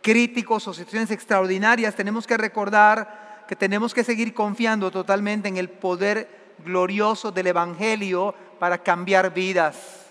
[0.00, 5.68] críticos o situaciones extraordinarias, tenemos que recordar que tenemos que seguir confiando totalmente en el
[5.68, 10.06] poder glorioso del Evangelio para cambiar vidas.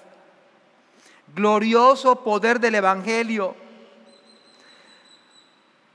[1.33, 3.55] Glorioso poder del Evangelio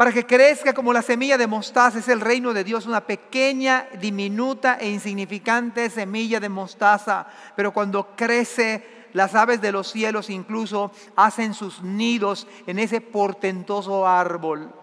[0.02, 2.00] para que crezca como la semilla de mostaza.
[2.00, 7.24] Es el reino de Dios, una pequeña, diminuta e insignificante semilla de mostaza.
[7.54, 14.04] Pero cuando crece, las aves de los cielos incluso hacen sus nidos en ese portentoso
[14.04, 14.74] árbol.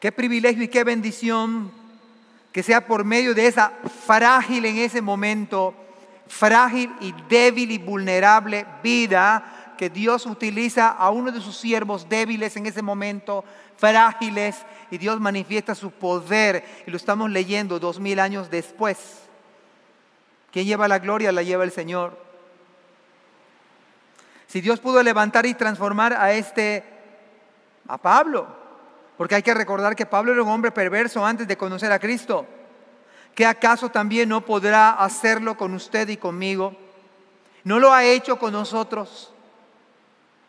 [0.00, 1.70] Qué privilegio y qué bendición
[2.50, 3.74] que sea por medio de esa
[4.06, 5.82] frágil en ese momento
[6.28, 12.56] frágil y débil y vulnerable vida que Dios utiliza a uno de sus siervos débiles
[12.56, 13.44] en ese momento,
[13.76, 19.22] frágiles, y Dios manifiesta su poder, y lo estamos leyendo dos mil años después.
[20.50, 21.32] ¿Quién lleva la gloria?
[21.32, 22.18] La lleva el Señor.
[24.46, 26.84] Si Dios pudo levantar y transformar a este,
[27.88, 28.46] a Pablo,
[29.18, 32.46] porque hay que recordar que Pablo era un hombre perverso antes de conocer a Cristo.
[33.36, 36.74] ¿Qué acaso también no podrá hacerlo con usted y conmigo?
[37.62, 39.30] ¿No lo ha hecho con nosotros?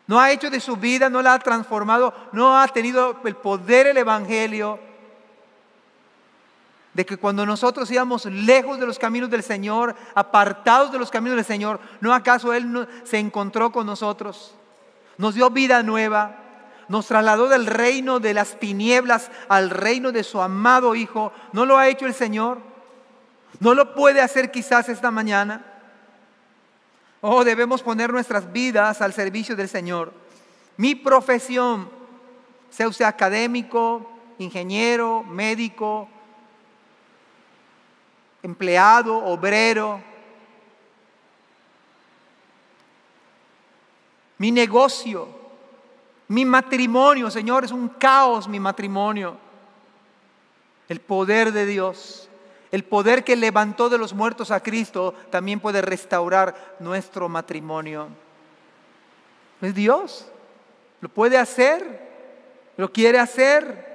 [0.06, 3.88] ¿No ha hecho de su vida, no la ha transformado, no ha tenido el poder
[3.88, 4.80] el Evangelio?
[6.94, 11.36] De que cuando nosotros íbamos lejos de los caminos del Señor, apartados de los caminos
[11.36, 14.54] del Señor, ¿no acaso Él se encontró con nosotros?
[15.18, 16.36] Nos dio vida nueva,
[16.88, 21.32] nos trasladó del reino de las tinieblas al reino de su amado Hijo.
[21.52, 22.67] ¿No lo ha hecho el Señor?
[23.60, 25.64] ¿No lo puede hacer quizás esta mañana?
[27.20, 30.12] Oh, debemos poner nuestras vidas al servicio del Señor.
[30.76, 31.90] Mi profesión,
[32.70, 36.08] sea usted académico, ingeniero, médico,
[38.42, 40.00] empleado, obrero,
[44.38, 45.28] mi negocio,
[46.28, 49.36] mi matrimonio, Señor, es un caos mi matrimonio.
[50.88, 52.27] El poder de Dios,
[52.70, 58.08] el poder que levantó de los muertos a Cristo, también puede restaurar nuestro matrimonio.
[59.60, 60.28] Es Dios,
[61.00, 62.08] lo puede hacer,
[62.76, 63.88] lo quiere hacer.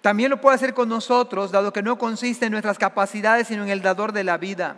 [0.00, 3.68] También lo puede hacer con nosotros, dado que no consiste en nuestras capacidades, sino en
[3.68, 4.76] el dador de la vida.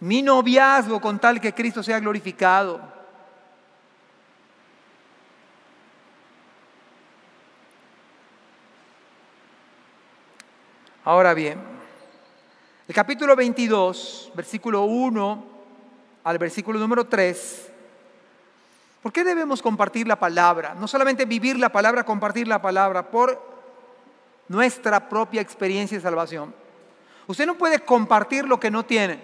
[0.00, 2.99] Mi noviazgo con tal que Cristo sea glorificado.
[11.10, 11.58] Ahora bien,
[12.86, 15.44] el capítulo 22, versículo 1
[16.22, 17.72] al versículo número 3,
[19.02, 20.72] ¿por qué debemos compartir la palabra?
[20.76, 23.42] No solamente vivir la palabra, compartir la palabra por
[24.46, 26.54] nuestra propia experiencia de salvación.
[27.26, 29.18] Usted no puede compartir lo que no tiene.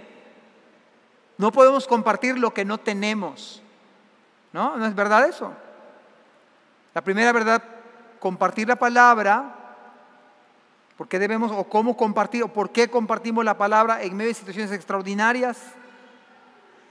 [1.38, 3.62] No podemos compartir lo que no tenemos.
[4.52, 4.76] ¿No?
[4.76, 5.52] ¿No es verdad eso?
[6.94, 7.62] La primera verdad,
[8.18, 9.65] compartir la palabra,
[10.96, 14.34] ¿por qué debemos o cómo compartir o por qué compartimos la palabra en medio de
[14.34, 15.58] situaciones extraordinarias?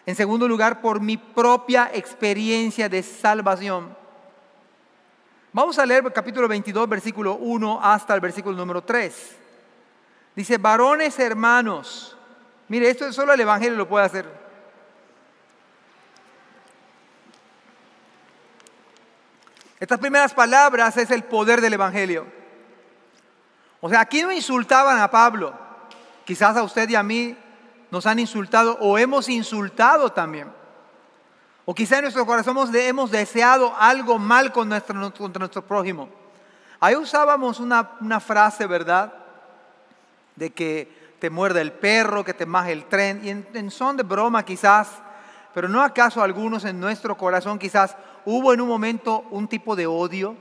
[0.06, 3.96] En segundo lugar, por mi propia experiencia de salvación.
[5.52, 9.36] Vamos a leer el capítulo 22, versículo 1 hasta el versículo número 3.
[10.36, 12.16] Dice, varones hermanos,
[12.68, 14.46] Mire, esto solo el Evangelio lo puede hacer.
[19.80, 22.26] Estas primeras palabras es el poder del Evangelio.
[23.82, 25.54] O sea, aquí no insultaban a Pablo.
[26.26, 27.38] Quizás a usted y a mí
[27.92, 30.52] nos han insultado o hemos insultado también.
[31.66, 36.10] O quizás en nuestro corazón hemos deseado algo mal con nuestro, contra nuestro prójimo.
[36.80, 39.14] Ahí usábamos una, una frase, ¿verdad?
[40.36, 44.04] De que te muerde el perro, que te maje el tren, y en, son de
[44.04, 44.90] broma quizás,
[45.54, 47.96] pero no acaso algunos en nuestro corazón quizás
[48.26, 50.36] hubo en un momento un tipo de odio.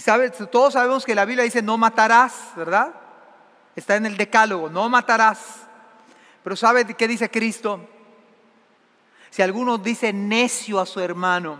[0.00, 2.94] Y sabes, todos sabemos que la Biblia dice no matarás, ¿verdad?
[3.76, 5.66] Está en el decálogo, no matarás.
[6.42, 7.86] Pero ¿sabe qué dice Cristo?
[9.28, 11.58] Si alguno dice necio a su hermano,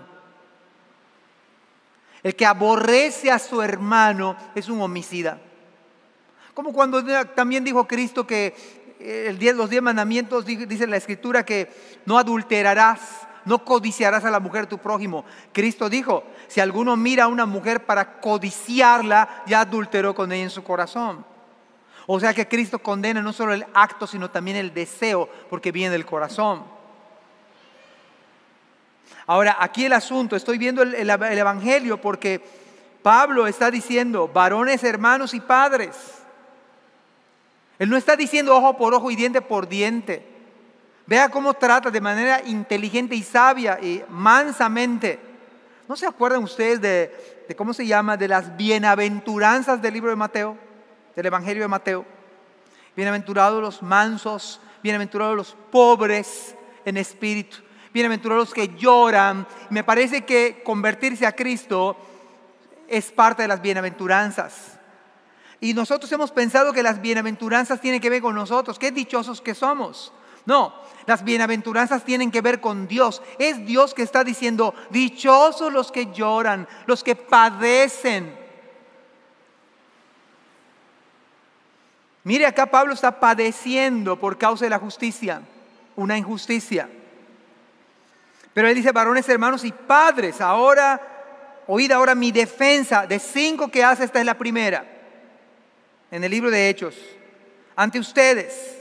[2.22, 5.38] el que aborrece a su hermano es un homicida.
[6.54, 8.54] Como cuando también dijo Cristo que
[9.00, 11.70] eh, el los diez mandamientos, dice la escritura que
[12.06, 13.00] no adulterarás,
[13.44, 15.24] no codiciarás a la mujer tu prójimo.
[15.52, 20.50] Cristo dijo, si alguno mira a una mujer para codiciarla, ya adulteró con ella en
[20.50, 21.24] su corazón.
[22.06, 25.92] O sea que Cristo condena no solo el acto, sino también el deseo, porque viene
[25.92, 26.64] del corazón.
[29.26, 32.42] Ahora, aquí el asunto, estoy viendo el Evangelio porque
[33.02, 35.96] Pablo está diciendo, varones, hermanos y padres.
[37.78, 40.26] Él no está diciendo ojo por ojo y diente por diente.
[41.10, 45.18] Vea cómo trata de manera inteligente y sabia y mansamente.
[45.88, 48.16] ¿No se acuerdan ustedes de, cómo se llama?
[48.16, 50.56] De las bienaventuranzas del libro de Mateo,
[51.16, 52.06] del Evangelio de Mateo.
[52.94, 56.54] Bienaventurados los mansos, bienaventurados los pobres
[56.84, 57.56] en espíritu,
[57.92, 59.48] bienaventurados los que lloran.
[59.68, 61.96] Me parece que convertirse a Cristo
[62.86, 64.78] es parte de las bienaventuranzas.
[65.58, 68.78] Y nosotros hemos pensado que las bienaventuranzas tienen que ver con nosotros.
[68.78, 70.12] Qué dichosos que somos.
[70.46, 70.74] No,
[71.06, 73.22] las bienaventuranzas tienen que ver con Dios.
[73.38, 78.38] Es Dios que está diciendo, dichosos los que lloran, los que padecen.
[82.22, 85.42] Mire acá Pablo está padeciendo por causa de la justicia,
[85.96, 86.88] una injusticia.
[88.52, 91.00] Pero él dice, varones, hermanos y padres, ahora,
[91.66, 93.06] oíd ahora mi defensa.
[93.06, 94.84] De cinco que hace, esta es la primera
[96.10, 96.96] en el libro de Hechos,
[97.76, 98.79] ante ustedes.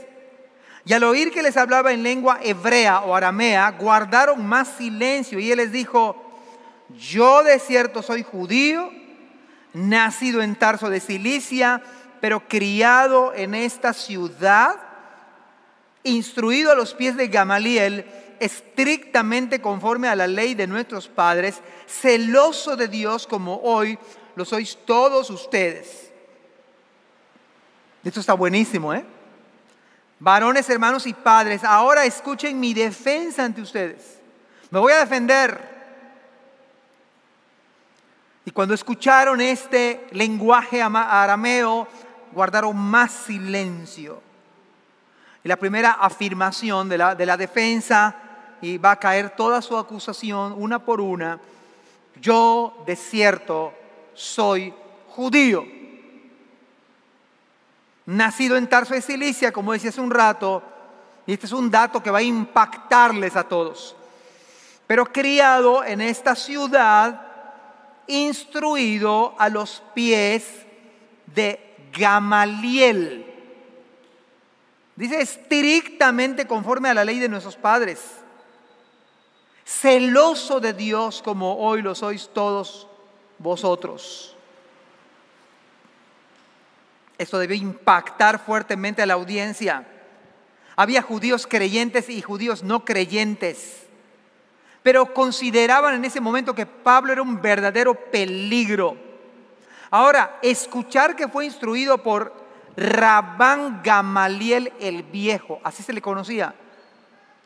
[0.84, 5.38] Y al oír que les hablaba en lengua hebrea o aramea, guardaron más silencio.
[5.38, 6.16] Y él les dijo,
[6.98, 8.90] yo de cierto soy judío,
[9.72, 11.82] nacido en Tarso de Cilicia,
[12.20, 14.76] pero criado en esta ciudad,
[16.02, 18.06] instruido a los pies de Gamaliel,
[18.40, 23.98] estrictamente conforme a la ley de nuestros padres, celoso de Dios como hoy
[24.34, 26.10] lo sois todos ustedes.
[28.02, 29.04] Esto está buenísimo, ¿eh?
[30.20, 34.18] Varones, hermanos y padres, ahora escuchen mi defensa ante ustedes.
[34.70, 35.58] Me voy a defender.
[38.44, 41.88] Y cuando escucharon este lenguaje arameo,
[42.32, 44.22] guardaron más silencio.
[45.42, 48.14] Y la primera afirmación de la, de la defensa,
[48.60, 51.40] y va a caer toda su acusación una por una,
[52.20, 53.72] yo de cierto
[54.12, 54.74] soy
[55.08, 55.79] judío.
[58.10, 60.64] Nacido en Tarso de Cilicia, como decía hace un rato,
[61.28, 63.94] y este es un dato que va a impactarles a todos,
[64.88, 67.24] pero criado en esta ciudad,
[68.08, 70.66] instruido a los pies
[71.26, 73.32] de Gamaliel.
[74.96, 78.00] Dice estrictamente conforme a la ley de nuestros padres.
[79.64, 82.88] Celoso de Dios como hoy lo sois todos
[83.38, 84.36] vosotros.
[87.20, 89.86] Esto debe impactar fuertemente a la audiencia.
[90.76, 93.86] Había judíos creyentes y judíos no creyentes,
[94.82, 99.10] pero consideraban en ese momento que Pablo era un verdadero peligro
[99.90, 102.32] Ahora, escuchar que fue instruido por
[102.76, 106.54] Rabán Gamaliel el Viejo, así se le conocía.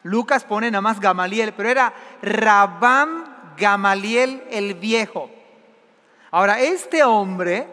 [0.03, 5.31] Lucas pone nada más Gamaliel, pero era Rabán Gamaliel el Viejo.
[6.31, 7.67] Ahora, este hombre,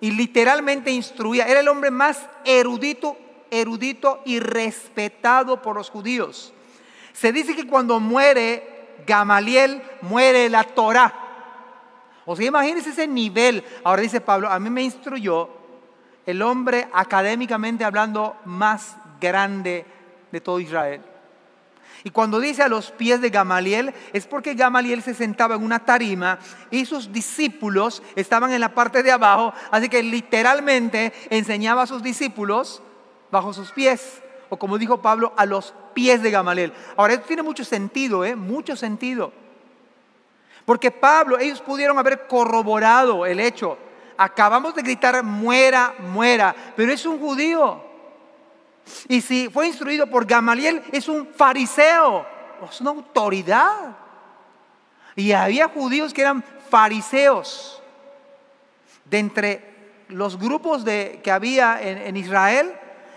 [0.00, 3.16] y literalmente instruía, era el hombre más erudito,
[3.50, 6.52] erudito y respetado por los judíos.
[7.12, 11.14] Se dice que cuando muere Gamaliel, muere la Torah.
[12.24, 13.64] O sea, imagínense ese nivel.
[13.84, 15.50] Ahora dice Pablo, a mí me instruyó
[16.26, 19.84] el hombre académicamente hablando más grande
[20.30, 21.02] de todo Israel.
[22.04, 25.80] Y cuando dice a los pies de Gamaliel, es porque Gamaliel se sentaba en una
[25.80, 26.38] tarima
[26.70, 32.02] y sus discípulos estaban en la parte de abajo, así que literalmente enseñaba a sus
[32.02, 32.82] discípulos
[33.30, 36.72] bajo sus pies, o como dijo Pablo, a los pies de Gamaliel.
[36.96, 38.34] Ahora, esto tiene mucho sentido, ¿eh?
[38.34, 39.32] Mucho sentido.
[40.64, 43.76] Porque Pablo, ellos pudieron haber corroborado el hecho.
[44.16, 47.89] Acabamos de gritar, muera, muera, pero es un judío.
[49.08, 52.26] Y si fue instruido por Gamaliel, es un fariseo,
[52.68, 53.96] es una autoridad.
[55.16, 57.82] Y había judíos que eran fariseos.
[59.04, 59.70] De entre
[60.08, 62.72] los grupos de, que había en, Israel,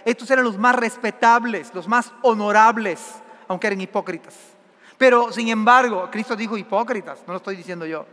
[0.05, 2.99] estos eran los más respetables, los más honorables,
[3.47, 4.35] aunque eran hipócritas.
[4.97, 8.05] Pero sin embargo, Cristo dijo hipócritas, no lo estoy diciendo yo.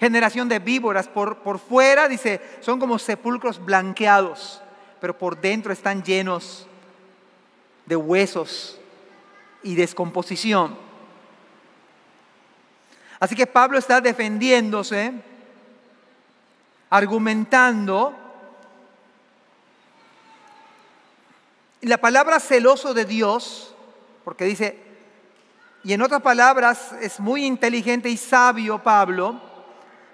[0.00, 4.62] Generación de víboras, por, por fuera dice, son como sepulcros blanqueados,
[5.00, 6.66] pero por dentro están llenos
[7.86, 8.78] de huesos
[9.62, 10.76] y descomposición.
[13.20, 15.12] Así que Pablo está defendiéndose,
[16.90, 18.14] argumentando.
[21.80, 23.74] La palabra celoso de Dios,
[24.24, 24.78] porque dice,
[25.82, 29.40] y en otras palabras, es muy inteligente y sabio Pablo,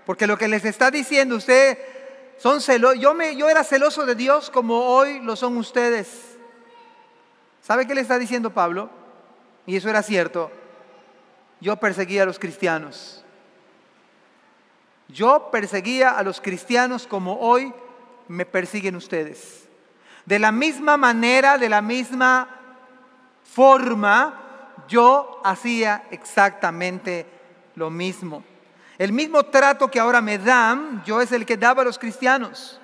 [0.06, 1.78] porque lo que les está diciendo, usted
[2.38, 6.36] son celosos, yo, me, yo era celoso de Dios como hoy lo son ustedes.
[7.62, 8.90] ¿Sabe qué le está diciendo Pablo?
[9.66, 10.50] Y eso era cierto.
[11.60, 13.24] Yo perseguía a los cristianos.
[15.08, 17.72] Yo perseguía a los cristianos como hoy
[18.28, 19.68] me persiguen ustedes.
[20.26, 22.48] De la misma manera, de la misma
[23.42, 27.26] forma, yo hacía exactamente
[27.74, 28.42] lo mismo.
[28.98, 32.80] El mismo trato que ahora me dan, yo es el que daba a los cristianos.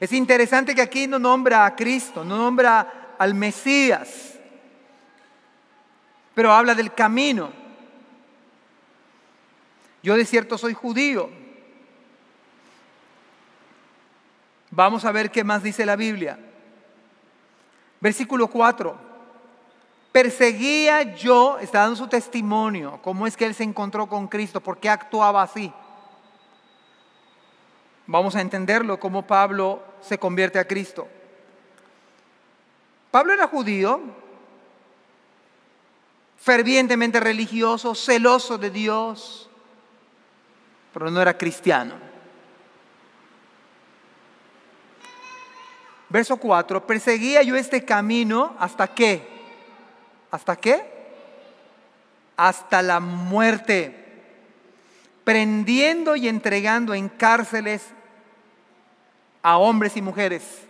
[0.00, 4.34] Es interesante que aquí no nombra a Cristo, no nombra al Mesías,
[6.34, 7.50] pero habla del camino.
[10.02, 11.30] Yo de cierto soy judío.
[14.70, 16.38] Vamos a ver qué más dice la Biblia.
[18.00, 19.05] Versículo 4
[20.16, 24.78] perseguía yo, está dando su testimonio, cómo es que él se encontró con Cristo, por
[24.78, 25.70] qué actuaba así.
[28.06, 31.06] Vamos a entenderlo, cómo Pablo se convierte a Cristo.
[33.10, 34.00] Pablo era judío,
[36.38, 39.50] fervientemente religioso, celoso de Dios,
[40.94, 41.94] pero no era cristiano.
[46.08, 49.35] Verso 4, perseguía yo este camino hasta que
[50.30, 50.82] ¿Hasta qué?
[52.36, 53.94] Hasta la muerte,
[55.24, 57.82] prendiendo y entregando en cárceles
[59.42, 60.62] a hombres y mujeres.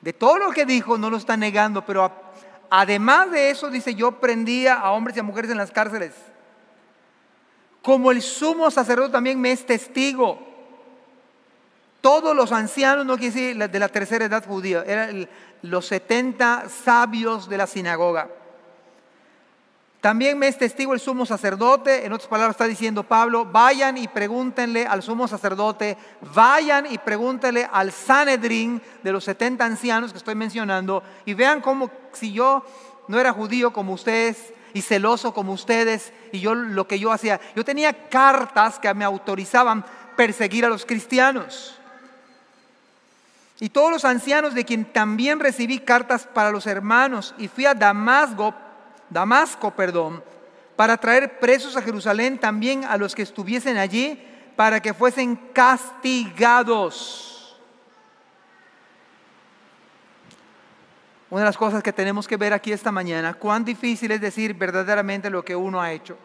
[0.00, 2.10] De todo lo que dijo no lo está negando, pero
[2.70, 6.12] además de eso dice, yo prendía a hombres y a mujeres en las cárceles.
[7.82, 10.40] Como el sumo sacerdote también me es testigo.
[12.00, 15.28] Todos los ancianos, no quiere decir de la tercera edad judía, eran
[15.62, 18.28] los 70 sabios de la sinagoga
[20.02, 24.08] También me es testigo el sumo sacerdote, en otras palabras está diciendo Pablo, vayan y
[24.08, 25.96] pregúntenle al sumo sacerdote,
[26.34, 31.88] vayan y pregúntenle al Sanedrín de los 70 ancianos que estoy mencionando y vean cómo
[32.10, 32.66] si yo
[33.06, 37.40] no era judío como ustedes y celoso como ustedes y yo lo que yo hacía,
[37.54, 39.84] yo tenía cartas que me autorizaban
[40.16, 41.78] perseguir a los cristianos.
[43.60, 47.74] Y todos los ancianos de quien también recibí cartas para los hermanos y fui a
[47.74, 48.52] Damasco
[49.12, 50.22] Damasco, perdón,
[50.76, 54.20] para traer presos a Jerusalén también a los que estuviesen allí,
[54.56, 57.28] para que fuesen castigados.
[61.30, 64.54] Una de las cosas que tenemos que ver aquí esta mañana, cuán difícil es decir
[64.54, 66.18] verdaderamente lo que uno ha hecho.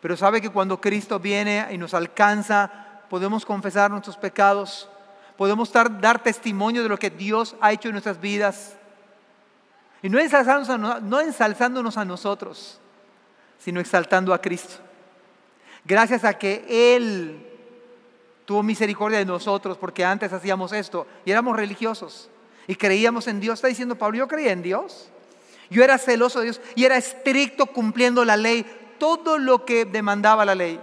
[0.00, 2.70] Pero sabe que cuando Cristo viene y nos alcanza,
[3.08, 4.88] podemos confesar nuestros pecados,
[5.36, 8.76] podemos dar, dar testimonio de lo que Dios ha hecho en nuestras vidas.
[10.02, 12.80] Y no ensalzándonos, no ensalzándonos a nosotros,
[13.58, 14.76] sino exaltando a Cristo.
[15.84, 17.46] Gracias a que Él
[18.44, 22.28] tuvo misericordia de nosotros, porque antes hacíamos esto y éramos religiosos
[22.66, 23.54] y creíamos en Dios.
[23.54, 25.08] Está diciendo Pablo, yo creía en Dios.
[25.70, 28.66] Yo era celoso de Dios y era estricto cumpliendo la ley,
[28.98, 30.78] todo lo que demandaba la ley,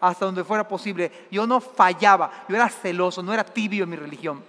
[0.00, 1.10] hasta donde fuera posible.
[1.30, 4.42] Yo no fallaba, yo era celoso, no era tibio en mi religión.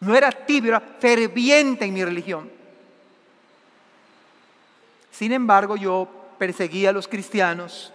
[0.00, 2.50] No era tibio, era ferviente en mi religión.
[5.14, 6.08] Sin embargo, yo
[6.38, 7.92] perseguía a los cristianos,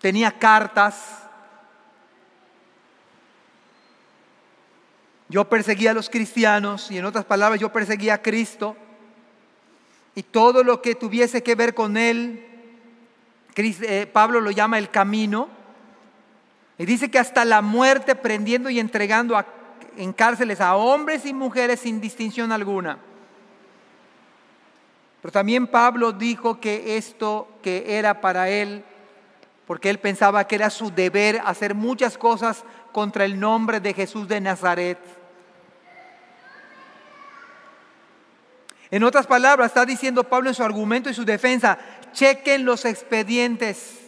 [0.00, 1.24] tenía cartas,
[5.28, 8.76] yo perseguía a los cristianos y en otras palabras yo perseguía a Cristo.
[10.14, 12.46] Y todo lo que tuviese que ver con Él,
[13.56, 15.48] eh, Pablo lo llama el camino,
[16.78, 19.46] y dice que hasta la muerte prendiendo y entregando a
[19.96, 22.98] en cárceles a hombres y mujeres sin distinción alguna.
[25.24, 28.84] Pero también Pablo dijo que esto que era para él,
[29.66, 32.62] porque él pensaba que era su deber hacer muchas cosas
[32.92, 34.98] contra el nombre de Jesús de Nazaret.
[38.90, 41.78] En otras palabras, está diciendo Pablo en su argumento y su defensa,
[42.12, 44.00] chequen los expedientes,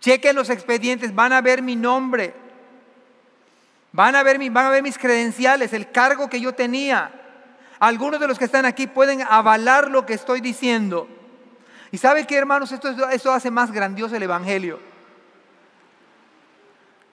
[0.00, 2.34] chequen los expedientes, van a ver mi nombre.
[3.90, 7.23] Van a, ver, van a ver mis credenciales, el cargo que yo tenía.
[7.84, 11.06] Algunos de los que están aquí pueden avalar lo que estoy diciendo.
[11.92, 14.80] Y sabe que hermanos, esto, esto hace más grandioso el Evangelio.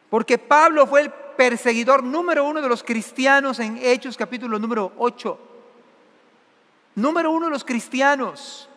[0.10, 5.40] Porque Pablo fue el perseguidor número uno de los cristianos en Hechos capítulo número 8.
[6.96, 8.70] Número uno de los cristianos.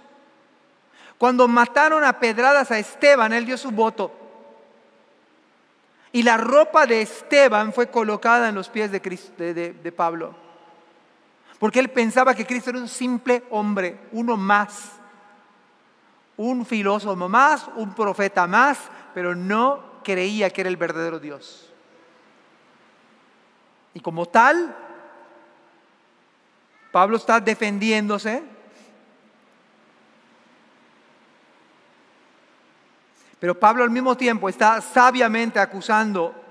[1.17, 4.11] Cuando mataron a pedradas a Esteban, él dio su voto.
[6.11, 10.44] Y la ropa de Esteban fue colocada en los pies de, de, Pablo.
[11.65, 14.93] Porque él pensaba que Cristo era un simple hombre, uno más.
[16.37, 18.79] Un filósofo más, un profeta más,
[19.15, 21.73] pero no creía que era el verdadero Dios.
[23.95, 24.77] Y como tal,
[26.93, 28.43] Pablo está defendiéndose
[33.41, 36.44] Pero Pablo al mismo tiempo está sabiamente acusando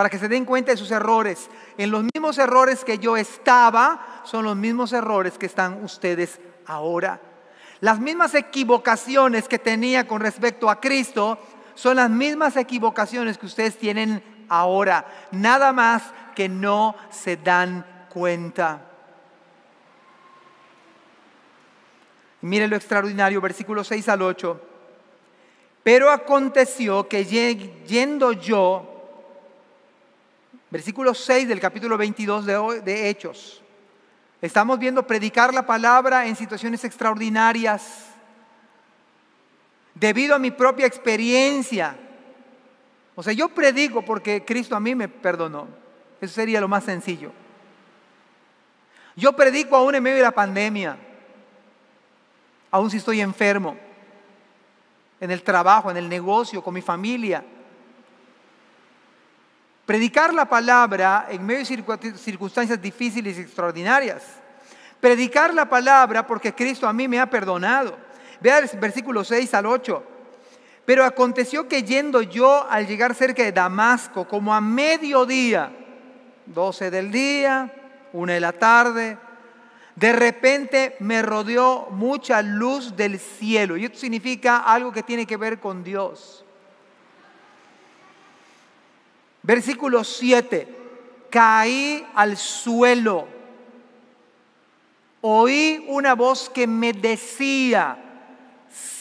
[0.00, 1.50] para que se den cuenta de sus errores.
[1.76, 7.20] En los mismos errores que yo estaba, son los mismos errores que están ustedes ahora.
[7.80, 11.38] Las mismas equivocaciones que tenía con respecto a Cristo
[11.74, 15.04] son las mismas equivocaciones que ustedes tienen ahora.
[15.32, 16.02] Nada más
[16.34, 18.80] que no se dan cuenta.
[22.40, 24.60] Mire lo extraordinario, versículos 6 al 8.
[25.82, 28.89] Pero aconteció que yendo yo,
[30.70, 33.62] versículo 6 del capítulo 22 de, de Hechos,
[34.40, 38.06] estamos viendo predicar la palabra en situaciones extraordinarias,
[39.94, 41.96] debido a mi propia experiencia.
[43.14, 45.68] O sea, yo predico porque Cristo a mí me perdonó.
[46.20, 47.32] Eso sería lo más sencillo.
[49.16, 50.96] Yo predico aún en medio de la pandemia,
[52.70, 53.76] aún si estoy enfermo
[55.20, 57.44] en el trabajo, en el negocio, con mi familia.
[59.90, 64.22] Predicar la palabra en medio de circunstancias difíciles y extraordinarias.
[65.00, 67.98] Predicar la palabra porque Cristo a mí me ha perdonado.
[68.40, 70.04] Vea el versículo 6 al 8.
[70.84, 75.72] Pero aconteció que yendo yo al llegar cerca de Damasco, como a mediodía,
[76.46, 77.74] 12 del día,
[78.12, 79.18] una de la tarde,
[79.96, 83.76] de repente me rodeó mucha luz del cielo.
[83.76, 86.44] Y esto significa algo que tiene que ver con Dios.
[89.42, 90.76] Versículo 7.
[91.30, 93.40] Caí al suelo
[95.20, 97.98] oí una voz que me decía,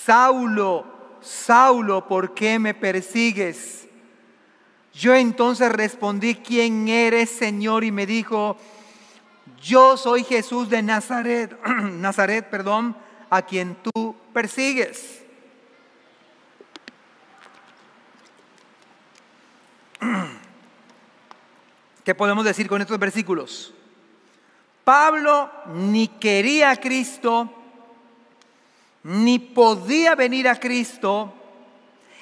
[0.05, 0.85] Saulo,
[1.21, 3.87] Saulo, ¿por qué me persigues?
[4.93, 7.83] Yo entonces respondí, ¿quién eres, Señor?
[7.83, 8.57] Y me dijo,
[9.61, 12.95] yo soy Jesús de Nazaret, Nazaret, perdón,
[13.29, 15.23] a quien tú persigues.
[22.03, 23.73] ¿Qué podemos decir con estos versículos?
[24.83, 27.49] Pablo ni quería a Cristo,
[29.03, 31.33] ni podía venir a Cristo.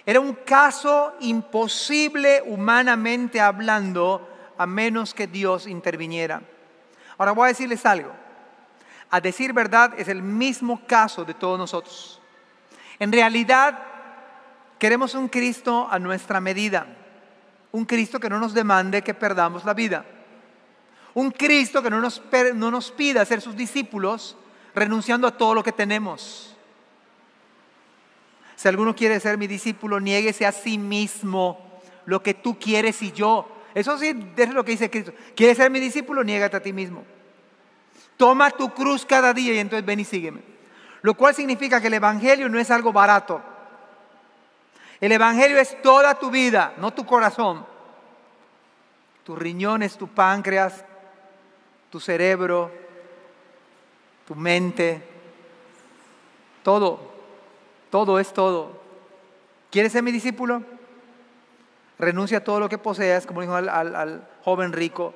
[0.05, 6.41] Era un caso imposible humanamente hablando, a menos que Dios interviniera.
[7.17, 8.11] Ahora voy a decirles algo.
[9.09, 12.19] A decir verdad es el mismo caso de todos nosotros.
[12.99, 13.79] En realidad,
[14.79, 16.96] queremos un Cristo a nuestra medida.
[17.71, 20.05] Un Cristo que no nos demande que perdamos la vida.
[21.13, 22.21] Un Cristo que no nos,
[22.55, 24.37] no nos pida ser sus discípulos
[24.75, 26.55] renunciando a todo lo que tenemos.
[28.55, 33.11] Si alguno quiere ser mi discípulo, niéguese a sí mismo lo que tú quieres y
[33.11, 33.47] yo.
[33.75, 35.13] Eso sí es lo que dice Cristo.
[35.35, 36.23] ¿Quieres ser mi discípulo?
[36.23, 37.03] Niégate a ti mismo.
[38.17, 40.41] Toma tu cruz cada día y entonces ven y sígueme.
[41.03, 43.41] Lo cual significa que el Evangelio no es algo barato.
[44.99, 47.65] El Evangelio es toda tu vida, no tu corazón.
[49.23, 50.83] Tus riñones, tu páncreas,
[51.89, 52.71] tu cerebro,
[54.25, 55.03] tu mente,
[56.63, 56.99] todo,
[57.89, 58.81] todo es todo.
[59.69, 60.63] ¿Quieres ser mi discípulo?
[61.99, 65.13] Renuncia a todo lo que poseas, como dijo al, al joven rico.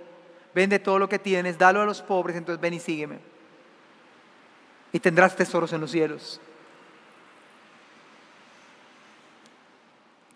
[0.53, 3.19] Vende todo lo que tienes, dalo a los pobres, entonces ven y sígueme.
[4.91, 6.41] Y tendrás tesoros en los cielos.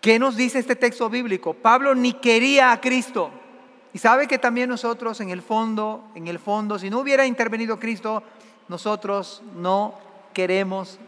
[0.05, 1.55] ¿Qué nos dice este texto bíblico?
[1.55, 3.31] Pablo ni quería a Cristo.
[3.91, 7.79] Y sabe que también nosotros en el fondo, en el fondo, si no hubiera intervenido
[7.79, 8.21] Cristo,
[8.67, 9.95] nosotros no
[10.31, 10.99] queremos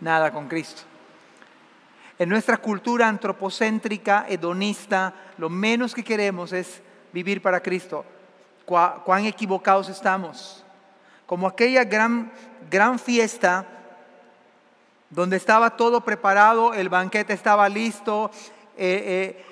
[0.00, 0.82] nada con Cristo.
[2.18, 6.82] En nuestra cultura antropocéntrica, hedonista, lo menos que queremos es
[7.12, 8.04] vivir para Cristo
[8.64, 10.64] cuán equivocados estamos.
[11.24, 12.32] Como aquella gran,
[12.68, 13.79] gran fiesta
[15.10, 18.30] donde estaba todo preparado, el banquete estaba listo,
[18.76, 19.44] eh, eh,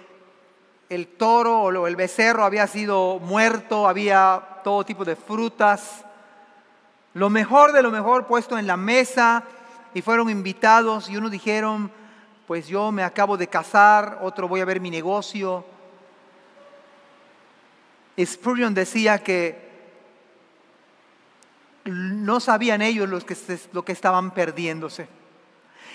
[0.89, 6.05] el toro o el becerro había sido muerto, había todo tipo de frutas,
[7.15, 9.43] lo mejor de lo mejor puesto en la mesa
[9.93, 11.91] y fueron invitados y unos dijeron,
[12.47, 15.65] pues yo me acabo de casar, otro voy a ver mi negocio,
[18.25, 19.69] Spurgeon decía que
[21.85, 23.37] no sabían ellos lo que,
[23.73, 25.09] lo que estaban perdiéndose.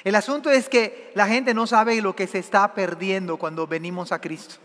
[0.03, 4.11] El asunto es que la gente no sabe lo que se está perdiendo cuando venimos
[4.11, 4.55] a Cristo.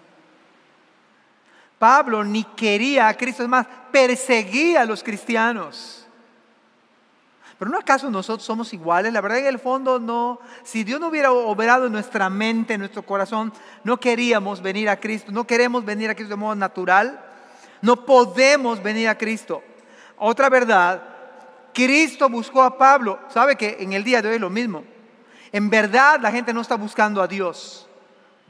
[1.79, 6.07] Pablo ni quería a Cristo, es más, perseguía a los cristianos.
[7.57, 9.13] Pero ¿no acaso nosotros somos iguales?
[9.13, 10.41] La verdad en el fondo no.
[10.63, 14.99] Si Dios no hubiera obrado en nuestra mente, en nuestro corazón, no queríamos venir a
[14.99, 17.25] Cristo, no queremos venir a Cristo de modo natural.
[17.81, 19.63] No podemos venir a Cristo.
[20.17, 21.03] Otra verdad,
[21.73, 23.21] Cristo buscó a Pablo.
[23.29, 24.85] ¿Sabe que en el día de hoy es lo mismo?
[25.53, 27.87] En verdad la gente no está buscando a Dios.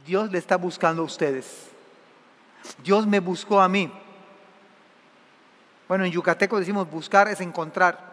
[0.07, 1.69] Dios le está buscando a ustedes.
[2.83, 3.91] Dios me buscó a mí.
[5.87, 8.09] Bueno, en yucateco decimos buscar es encontrar.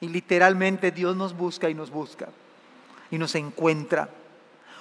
[0.00, 2.28] Y literalmente Dios nos busca y nos busca.
[3.10, 4.08] Y nos encuentra.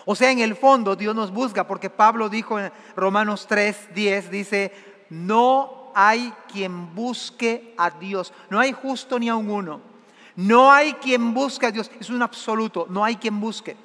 [0.06, 4.32] O sea, en el fondo Dios nos busca porque Pablo dijo en Romanos 3, 10,
[4.32, 4.74] dice,
[5.10, 8.34] no hay quien busque a Dios.
[8.50, 9.91] No hay justo ni a uno.
[10.36, 11.91] No hay quien busque a Dios.
[11.99, 12.88] Es un absoluto.
[12.89, 13.75] No hay quien busque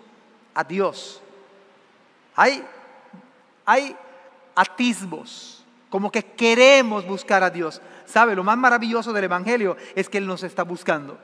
[0.54, 1.20] a Dios.
[2.34, 2.62] Hay,
[3.64, 3.96] hay
[4.54, 7.80] atisbos, como que queremos buscar a Dios.
[8.04, 8.36] ¿Sabe?
[8.36, 11.18] Lo más maravilloso del Evangelio es que Él nos está buscando.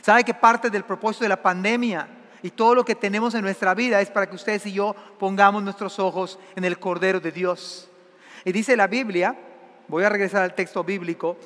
[0.00, 2.08] ¿Sabe que parte del propósito de la pandemia
[2.42, 5.62] y todo lo que tenemos en nuestra vida es para que ustedes y yo pongamos
[5.62, 7.88] nuestros ojos en el Cordero de Dios?
[8.44, 9.36] Y dice la Biblia,
[9.86, 11.36] voy a regresar al texto bíblico,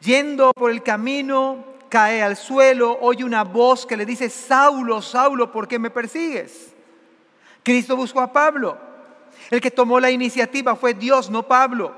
[0.00, 5.50] yendo por el camino, cae al suelo, oye una voz que le dice, Saulo, Saulo,
[5.50, 6.74] ¿por qué me persigues?
[7.62, 8.78] Cristo buscó a Pablo.
[9.50, 11.94] El que tomó la iniciativa fue Dios, no Pablo.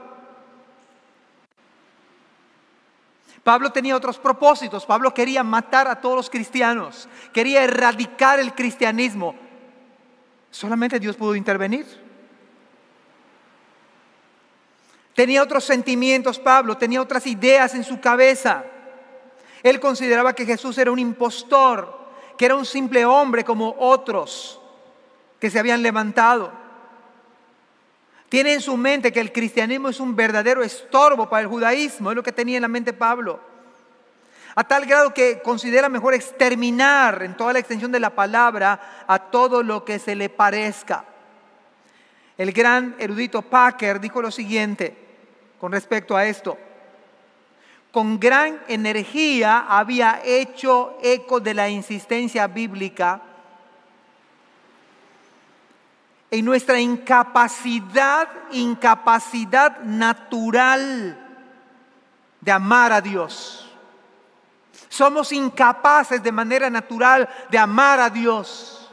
[3.42, 4.84] Pablo tenía otros propósitos.
[4.86, 9.34] Pablo quería matar a todos los cristianos, quería erradicar el cristianismo.
[10.50, 11.86] Solamente Dios pudo intervenir.
[15.14, 18.64] Tenía otros sentimientos Pablo, tenía otras ideas en su cabeza.
[19.62, 21.98] Él consideraba que Jesús era un impostor,
[22.38, 24.60] que era un simple hombre como otros
[25.38, 26.52] que se habían levantado.
[28.28, 32.16] Tiene en su mente que el cristianismo es un verdadero estorbo para el judaísmo, es
[32.16, 33.40] lo que tenía en la mente Pablo.
[34.54, 39.18] a tal grado que considera mejor exterminar en toda la extensión de la palabra a
[39.30, 41.04] todo lo que se le parezca.
[42.36, 44.96] El gran erudito Packer dijo lo siguiente
[45.60, 46.58] con respecto a esto.
[47.92, 53.22] Con gran energía había hecho eco de la insistencia bíblica
[56.30, 61.18] en nuestra incapacidad, incapacidad natural
[62.40, 63.68] de amar a Dios.
[64.88, 68.90] Somos incapaces de manera natural de amar a Dios.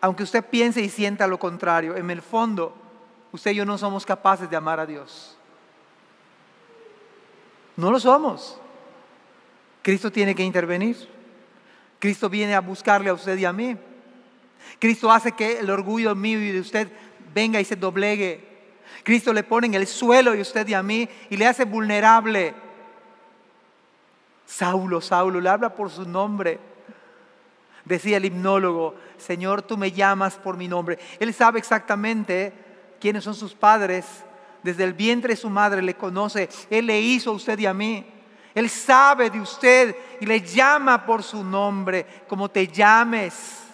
[0.00, 2.76] Aunque usted piense y sienta lo contrario, en el fondo,
[3.32, 5.37] usted y yo no somos capaces de amar a Dios.
[7.78, 8.58] No lo somos.
[9.82, 10.96] Cristo tiene que intervenir.
[12.00, 13.76] Cristo viene a buscarle a usted y a mí.
[14.80, 16.88] Cristo hace que el orgullo mío y de usted
[17.32, 18.46] venga y se doblegue.
[19.04, 22.52] Cristo le pone en el suelo y usted y a mí y le hace vulnerable.
[24.44, 26.58] Saulo, Saulo, le habla por su nombre.
[27.84, 30.98] Decía el hipnólogo, Señor, tú me llamas por mi nombre.
[31.20, 32.52] Él sabe exactamente
[33.00, 34.24] quiénes son sus padres.
[34.62, 36.48] Desde el vientre de su madre le conoce.
[36.70, 38.04] Él le hizo a usted y a mí.
[38.54, 43.64] Él sabe de usted y le llama por su nombre, como te llames.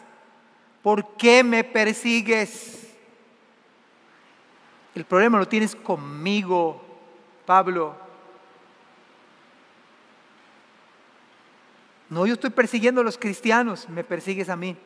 [0.83, 2.95] ¿Por qué me persigues?
[4.95, 6.85] El problema lo tienes conmigo,
[7.47, 7.97] Pablo.
[12.11, 14.77] No, yo estoy persiguiendo a los cristianos, me persigues a mí.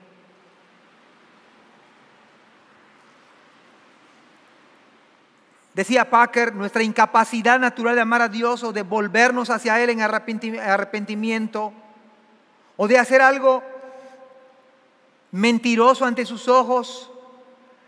[5.79, 10.01] Decía Packer, nuestra incapacidad natural de amar a Dios o de volvernos hacia Él en
[10.01, 11.73] arrepentimiento
[12.77, 13.63] o de hacer algo
[15.31, 17.13] mentiroso ante sus ojos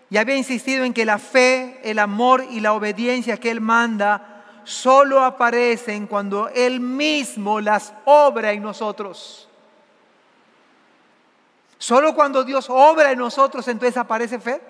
[0.08, 4.44] y había insistido en que la fe, el amor y la obediencia que Él manda
[4.62, 9.48] solo aparecen cuando Él mismo las obra en nosotros.
[11.76, 14.60] Solo cuando Dios obra en nosotros, entonces aparece fe.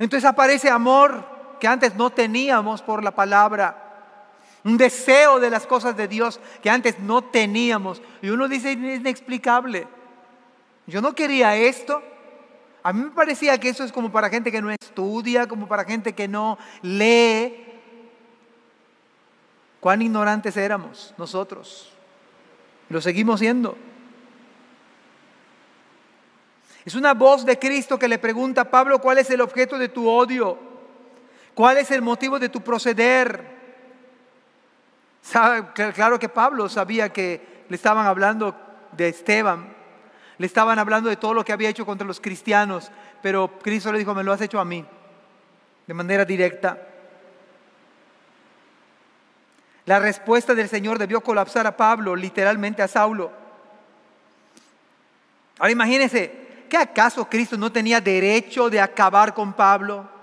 [0.00, 3.84] Entonces aparece amor que antes no teníamos por la palabra.
[4.64, 8.02] Un deseo de las cosas de Dios que antes no teníamos.
[8.22, 9.86] Y uno dice, inexplicable.
[10.86, 12.02] Yo no quería esto.
[12.82, 15.84] A mí me parecía que eso es como para gente que no estudia, como para
[15.84, 17.66] gente que no lee.
[19.80, 21.92] Cuán ignorantes éramos nosotros.
[22.88, 23.76] Lo seguimos siendo.
[26.84, 29.90] Es una voz de Cristo que le pregunta a Pablo cuál es el objeto de
[29.90, 30.58] tu odio,
[31.58, 33.44] cuál es el motivo de tu proceder.
[35.92, 38.54] Claro que Pablo sabía que le estaban hablando
[38.92, 39.74] de Esteban,
[40.38, 42.92] le estaban hablando de todo lo que había hecho contra los cristianos,
[43.22, 44.84] pero Cristo le dijo, me lo has hecho a mí,
[45.84, 46.80] de manera directa.
[49.86, 53.32] La respuesta del Señor debió colapsar a Pablo, literalmente a Saulo.
[55.58, 60.17] Ahora imagínense, ¿qué acaso Cristo no tenía derecho de acabar con Pablo?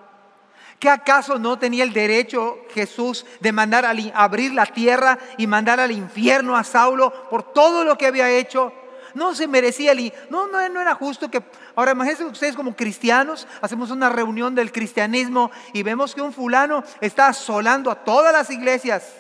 [0.80, 5.80] ¿Qué acaso no tenía el derecho Jesús de mandar a abrir la tierra y mandar
[5.80, 8.72] al infierno a Saulo por todo lo que había hecho?
[9.16, 10.14] no se merecía el...
[10.30, 11.42] No, no, no era justo que...
[11.76, 16.84] Ahora imagínense ustedes como cristianos, hacemos una reunión del cristianismo y vemos que un fulano
[17.02, 19.14] está asolando a todas las iglesias.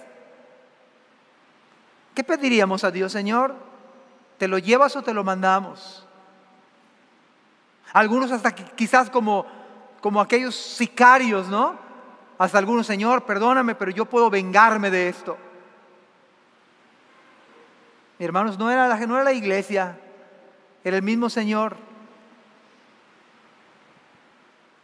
[2.13, 3.55] ¿Qué pediríamos a Dios, Señor?
[4.37, 6.05] ¿Te lo llevas o te lo mandamos?
[7.93, 9.45] Algunos hasta quizás como,
[10.05, 11.75] como aquellos sicarios, ¿no?
[12.37, 15.35] Hasta algunos, Señor, perdóname, pero yo puedo vengarme de esto.
[18.19, 19.99] Hermanos, no era, la, no era la iglesia,
[20.83, 21.75] era el mismo Señor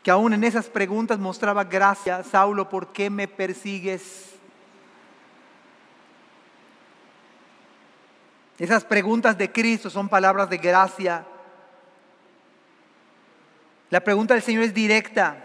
[0.02, 2.24] que aún en esas preguntas mostraba gracia.
[2.24, 4.34] Saulo, ¿por qué me persigues?
[8.58, 11.28] Esas preguntas de Cristo son palabras de gracia.
[13.92, 15.38] La pregunta del Señor es directa.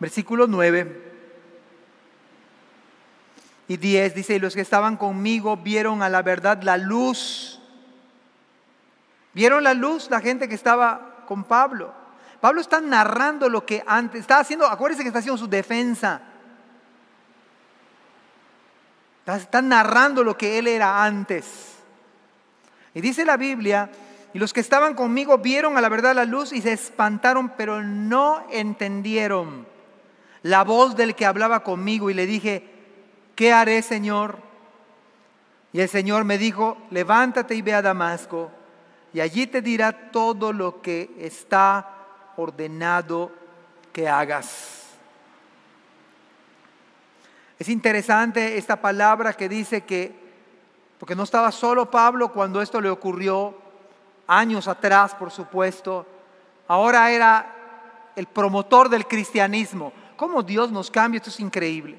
[0.00, 1.08] Versículo 9
[3.68, 7.60] y 10 dice, y los que estaban conmigo vieron a la verdad la luz.
[9.34, 11.94] Vieron la luz la gente que estaba con Pablo.
[12.40, 16.22] Pablo está narrando lo que antes, está haciendo, acuérdense que está haciendo su defensa.
[19.26, 21.76] Está narrando lo que él era antes.
[22.94, 23.88] Y dice la Biblia,
[24.32, 27.82] y los que estaban conmigo vieron a la verdad la luz y se espantaron, pero
[27.82, 29.66] no entendieron
[30.42, 32.10] la voz del que hablaba conmigo.
[32.10, 32.64] Y le dije,
[33.34, 34.38] ¿qué haré, Señor?
[35.72, 38.50] Y el Señor me dijo, levántate y ve a Damasco,
[39.12, 41.88] y allí te dirá todo lo que está
[42.36, 43.32] ordenado
[43.92, 44.80] que hagas.
[47.58, 50.12] Es interesante esta palabra que dice que,
[50.98, 53.54] porque no estaba solo Pablo cuando esto le ocurrió,
[54.30, 56.06] años atrás, por supuesto,
[56.68, 57.52] ahora era
[58.14, 59.92] el promotor del cristianismo.
[60.16, 61.18] ¿Cómo Dios nos cambia?
[61.18, 61.98] Esto es increíble.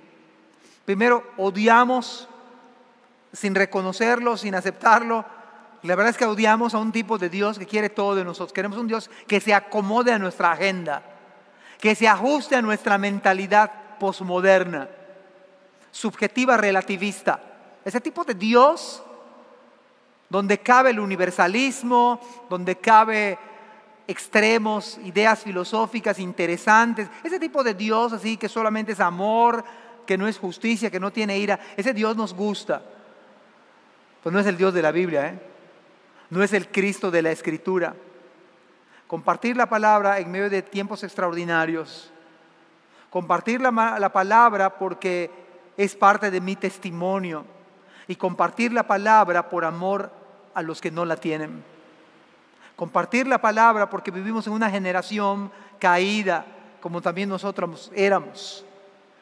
[0.85, 2.29] Primero, odiamos
[3.33, 5.25] sin reconocerlo, sin aceptarlo.
[5.83, 8.53] La verdad es que odiamos a un tipo de Dios que quiere todo de nosotros.
[8.53, 11.03] Queremos un Dios que se acomode a nuestra agenda,
[11.81, 14.87] que se ajuste a nuestra mentalidad posmoderna,
[15.91, 17.41] subjetiva relativista.
[17.83, 19.03] Ese tipo de Dios
[20.31, 23.37] donde cabe el universalismo, donde cabe
[24.07, 29.61] extremos, ideas filosóficas interesantes, ese tipo de Dios así que solamente es amor,
[30.07, 32.81] que no es justicia, que no tiene ira, ese Dios nos gusta.
[34.23, 35.39] Pues no es el Dios de la Biblia, ¿eh?
[36.29, 37.93] no es el Cristo de la Escritura.
[39.07, 42.09] Compartir la palabra en medio de tiempos extraordinarios.
[43.09, 45.29] Compartir la, la palabra porque
[45.75, 47.43] es parte de mi testimonio.
[48.07, 50.20] Y compartir la palabra por amor
[50.53, 51.63] a los que no la tienen.
[52.75, 56.45] Compartir la palabra porque vivimos en una generación caída,
[56.79, 58.65] como también nosotros éramos.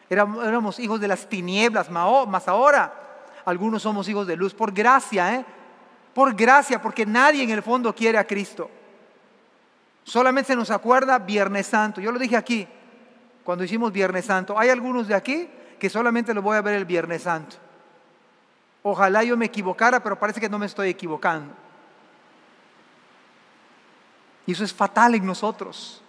[0.10, 3.10] Éramos, hijos de las tinieblas, más ahora
[3.46, 5.46] algunos somos hijos de luz, por gracia, ¿eh?
[6.14, 8.70] Por gracia, porque nadie en el fondo quiere a Cristo.
[10.04, 12.02] Solamente se nos acuerda Viernes Santo.
[12.02, 12.68] Yo lo dije aquí,
[13.44, 14.58] cuando hicimos Viernes Santo.
[14.58, 15.50] Hay algunos de aquí
[15.80, 17.56] que solamente lo voy a ver el Viernes Santo.
[18.84, 21.54] Ojalá yo me equivocara, pero parece que no me estoy equivocando.
[24.46, 26.02] Y eso es fatal en nosotros.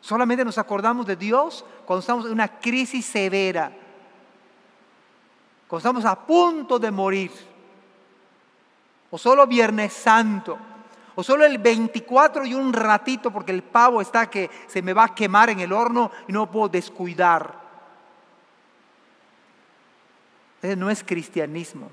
[0.00, 3.72] Solamente nos acordamos de Dios cuando estamos en una crisis severa,
[5.66, 7.32] cuando estamos a punto de morir,
[9.10, 10.58] o solo Viernes Santo,
[11.14, 15.04] o solo el 24 y un ratito porque el pavo está que se me va
[15.04, 17.58] a quemar en el horno y no puedo descuidar.
[20.62, 21.90] Ese no es cristianismo.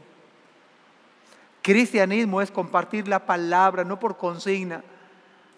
[1.65, 4.83] Cristianismo es compartir la palabra, no por consigna,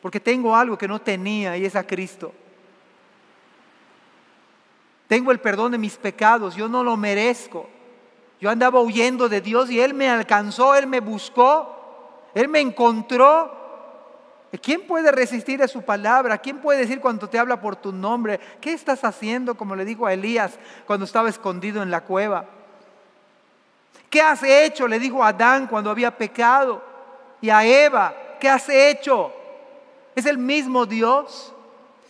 [0.01, 2.32] porque tengo algo que no tenía y es a Cristo.
[5.10, 7.68] Tengo el perdón de mis pecados, yo no lo merezco.
[8.39, 13.51] Yo andaba huyendo de Dios y Él me alcanzó, Él me buscó, Él me encontró.
[14.62, 16.38] ¿Quién puede resistir a su palabra?
[16.38, 18.39] ¿Quién puede decir cuando te habla por tu nombre?
[18.62, 19.55] ¿Qué estás haciendo?
[19.55, 22.57] Como le dijo a Elías cuando estaba escondido en la cueva.
[24.10, 24.88] ¿Qué has hecho?
[24.88, 26.84] Le dijo a Adán cuando había pecado.
[27.41, 29.34] Y a Eva, ¿qué has hecho?
[30.16, 31.53] Es el mismo Dios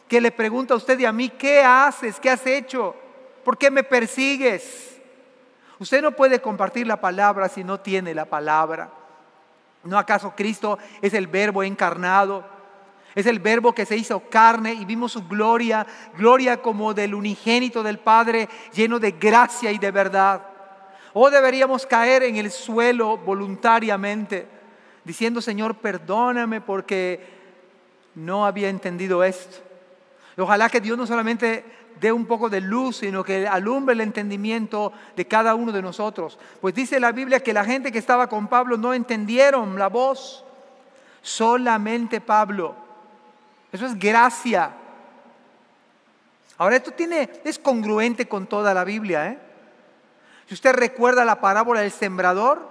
[0.08, 2.20] que le pregunta a usted y a mí, ¿qué haces?
[2.20, 2.96] ¿Qué has hecho?
[3.44, 4.98] ¿Por qué me persigues?
[5.80, 8.90] Usted no puede compartir la palabra si no tiene la palabra.
[9.84, 12.44] ¿No acaso Cristo es el verbo encarnado?
[13.16, 15.86] Es el verbo que se hizo carne y vimos su gloria,
[16.18, 20.57] gloria como del unigénito del Padre, lleno de gracia y de verdad.
[21.14, 24.48] O deberíamos caer en el suelo voluntariamente,
[25.04, 27.38] diciendo, Señor, perdóname porque
[28.16, 29.58] no había entendido esto.
[30.38, 31.64] ojalá que Dios no solamente
[32.00, 36.38] dé un poco de luz, sino que alumbre el entendimiento de cada uno de nosotros.
[36.62, 40.44] Pues dice la Biblia que la gente que estaba con Pablo no entendieron la voz,
[41.22, 42.76] solamente Pablo.
[43.72, 44.72] Eso es gracia.
[46.58, 49.47] Ahora esto tiene es congruente con toda la Biblia, ¿eh?
[50.48, 52.70] Si usted recuerda la parábola del sembrador,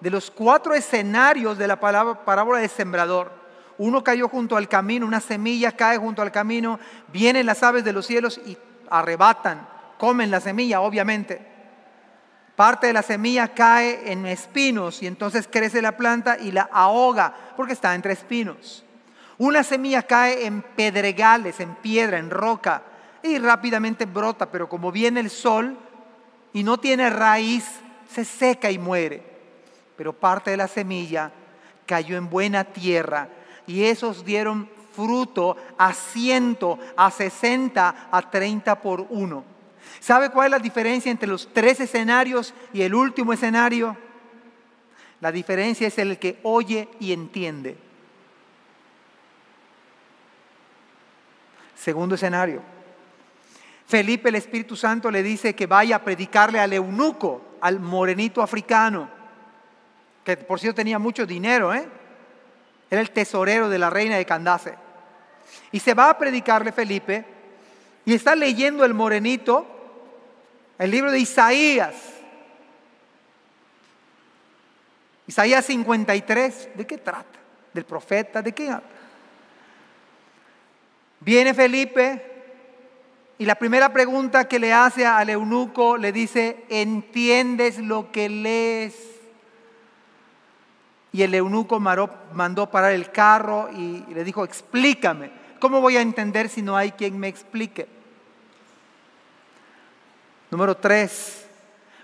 [0.00, 3.30] de los cuatro escenarios de la parábola del sembrador,
[3.76, 7.92] uno cayó junto al camino, una semilla cae junto al camino, vienen las aves de
[7.92, 8.56] los cielos y
[8.88, 9.68] arrebatan,
[9.98, 11.46] comen la semilla, obviamente.
[12.56, 17.34] Parte de la semilla cae en espinos y entonces crece la planta y la ahoga
[17.56, 18.84] porque está entre espinos.
[19.38, 22.82] Una semilla cae en pedregales, en piedra, en roca
[23.22, 25.78] y rápidamente brota, pero como viene el sol,
[26.52, 27.64] y no tiene raíz,
[28.12, 29.22] se seca y muere.
[29.96, 31.30] Pero parte de la semilla
[31.86, 33.28] cayó en buena tierra
[33.66, 39.44] y esos dieron fruto a ciento, a sesenta, a treinta por uno.
[40.00, 43.96] ¿Sabe cuál es la diferencia entre los tres escenarios y el último escenario?
[45.20, 47.76] La diferencia es el que oye y entiende.
[51.76, 52.62] Segundo escenario.
[53.90, 59.10] Felipe el Espíritu Santo le dice que vaya a predicarle al eunuco, al morenito africano,
[60.24, 61.88] que por cierto tenía mucho dinero, ¿eh?
[62.88, 64.76] era el tesorero de la reina de Candace.
[65.72, 67.24] Y se va a predicarle Felipe
[68.04, 69.66] y está leyendo el morenito
[70.78, 71.96] el libro de Isaías.
[75.26, 77.40] Isaías 53, ¿de qué trata?
[77.72, 78.40] ¿Del profeta?
[78.40, 78.72] ¿De qué?
[81.18, 82.29] Viene Felipe,
[83.40, 88.94] Y la primera pregunta que le hace al eunuco le dice, ¿entiendes lo que lees?
[91.10, 95.30] Y el eunuco mandó parar el carro y le dijo, explícame.
[95.58, 97.88] ¿Cómo voy a entender si no hay quien me explique?
[100.50, 101.46] Número tres,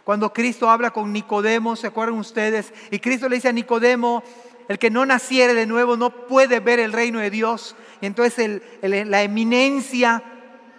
[0.05, 2.73] cuando Cristo habla con Nicodemo, ¿se acuerdan ustedes?
[2.91, 4.23] Y Cristo le dice a Nicodemo,
[4.69, 7.77] el que no naciere de nuevo no puede ver el reino de Dios.
[8.01, 10.23] Y entonces la eminencia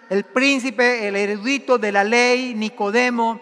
[0.09, 3.39] el príncipe, el erudito de la ley, Nicodemo,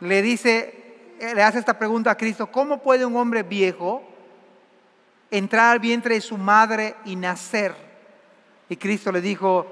[0.00, 4.02] le dice, le hace esta pregunta a Cristo, ¿cómo puede un hombre viejo
[5.30, 7.74] entrar al vientre de su madre y nacer?
[8.68, 9.66] Y Cristo le dijo,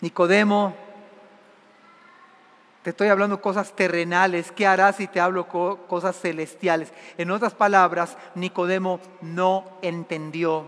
[0.00, 0.74] Nicodemo,
[2.82, 6.92] te estoy hablando cosas terrenales, ¿qué harás si te hablo cosas celestiales?
[7.16, 10.66] En otras palabras, Nicodemo no entendió.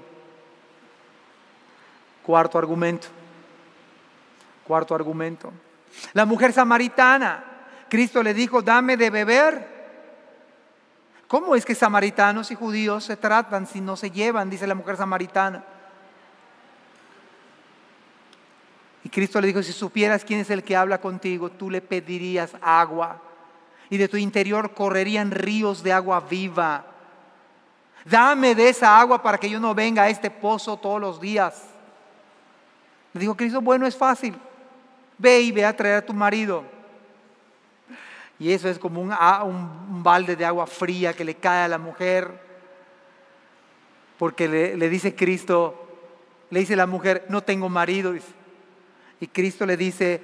[2.23, 3.09] Cuarto argumento.
[4.67, 5.53] Cuarto argumento.
[6.13, 7.45] La mujer samaritana.
[7.89, 9.77] Cristo le dijo, dame de beber.
[11.29, 14.51] ¿Cómo es que samaritanos y judíos se tratan si no se llevan?
[14.51, 15.65] Dice la mujer samaritana.
[19.05, 22.53] Y Cristo le dijo, si supieras quién es el que habla contigo, tú le pedirías
[22.61, 23.23] agua.
[23.89, 26.87] Y de tu interior correrían ríos de agua viva.
[28.05, 31.63] Dame de esa agua para que yo no venga a este pozo todos los días.
[33.13, 34.37] Le dijo Cristo, bueno, es fácil
[35.19, 36.65] ve y ve a traer a tu marido.
[38.39, 42.31] Y eso es como un, balde de agua fría que le cae a la mujer,
[44.19, 45.89] porque le, le dice Cristo,
[46.51, 48.15] le dice la mujer, no tengo marido.
[49.21, 50.21] Y Cristo le dice,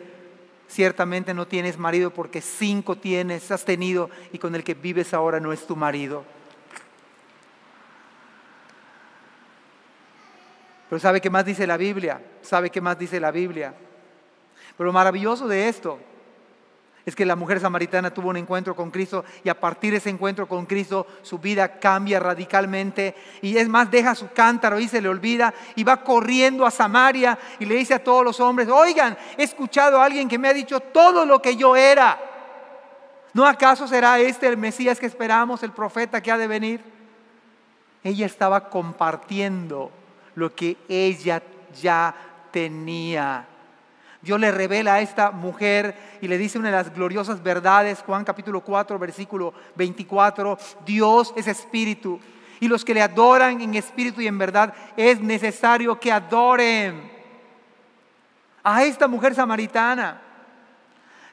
[0.68, 5.40] ciertamente no tienes marido porque cinco tienes, has tenido, y con el que vives ahora
[5.40, 6.24] no es tu marido.
[10.90, 12.20] Pero ¿sabe qué más dice la Biblia?
[12.42, 13.74] ¿Sabe qué más dice la Biblia?
[14.76, 15.98] Pero lo maravilloso de esto
[17.04, 20.10] es que la mujer samaritana tuvo un encuentro con Cristo y a partir de ese
[20.10, 25.00] encuentro con Cristo su vida cambia radicalmente y es más, deja su cántaro y se
[25.00, 29.16] le olvida y va corriendo a Samaria y le dice a todos los hombres, oigan,
[29.36, 32.20] he escuchado a alguien que me ha dicho todo lo que yo era.
[33.34, 36.84] ¿No acaso será este el Mesías que esperamos, el profeta que ha de venir?
[38.04, 39.90] Ella estaba compartiendo
[40.34, 41.42] lo que ella
[41.80, 42.14] ya
[42.50, 43.48] tenía.
[44.22, 48.24] Dios le revela a esta mujer y le dice una de las gloriosas verdades, Juan
[48.24, 50.56] capítulo 4, versículo 24,
[50.86, 52.20] Dios es espíritu
[52.60, 57.10] y los que le adoran en espíritu y en verdad es necesario que adoren
[58.62, 60.22] a esta mujer samaritana.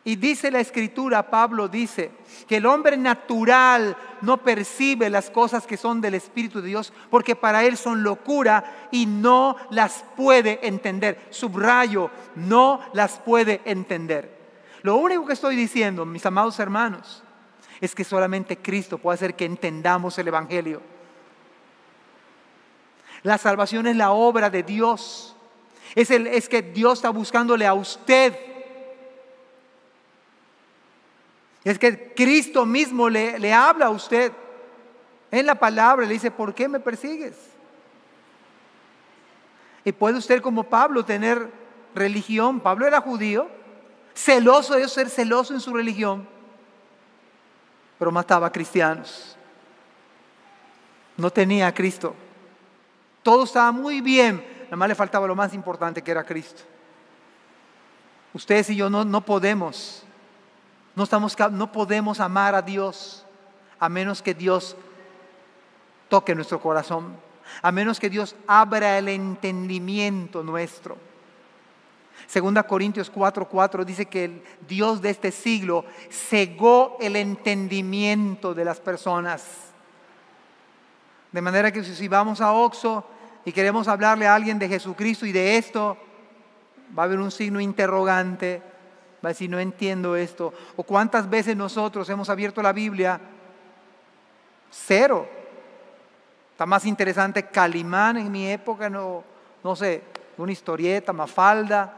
[0.06, 2.12] Y dice la escritura, Pablo dice,
[2.47, 7.36] que el hombre natural no percibe las cosas que son del Espíritu de Dios porque
[7.36, 11.28] para él son locura y no las puede entender.
[11.30, 14.38] Subrayo, no las puede entender.
[14.82, 17.24] Lo único que estoy diciendo, mis amados hermanos,
[17.82, 20.82] es que solamente Cristo puede hacer que entendamos el Evangelio.
[23.24, 25.36] La salvación es la obra de Dios.
[25.95, 28.34] Es, el, es que Dios está buscándole a usted
[31.70, 34.32] Es que Cristo mismo le, le habla a usted
[35.30, 37.36] en la palabra, le dice, ¿por qué me persigues?
[39.86, 41.47] Y puede usted como Pablo tener
[41.93, 42.59] religión.
[42.59, 43.47] Pablo era judío,
[44.15, 46.27] celoso de ser celoso en su religión,
[47.99, 49.38] pero mataba a cristianos.
[51.18, 52.15] No tenía a Cristo.
[53.22, 56.64] Todo estaba muy bien, nada más le faltaba lo más importante que era Cristo.
[58.34, 60.03] Ustedes y yo no, no podemos
[60.99, 63.26] no, estamos, no podemos amar a Dios
[63.80, 64.76] a menos que Dios
[66.09, 67.15] toque nuestro corazón,
[67.61, 70.97] a menos que Dios abra el entendimiento nuestro.
[72.27, 78.81] Segunda Corintios 4:4 dice que el Dios de este siglo cegó el entendimiento de las
[78.81, 79.71] personas.
[81.31, 83.05] De manera que si vamos a Oxo
[83.45, 85.97] y queremos hablarle a alguien de Jesucristo y de esto,
[86.97, 88.69] va a haber un signo interrogante
[89.24, 90.54] Va a decir, no entiendo esto.
[90.78, 93.20] O cuántas veces nosotros hemos abierto la Biblia.
[94.72, 95.28] Cero.
[96.52, 99.24] Está más interesante Calimán en mi época, no,
[99.64, 100.04] no sé,
[100.38, 101.94] una historieta, Mafalda.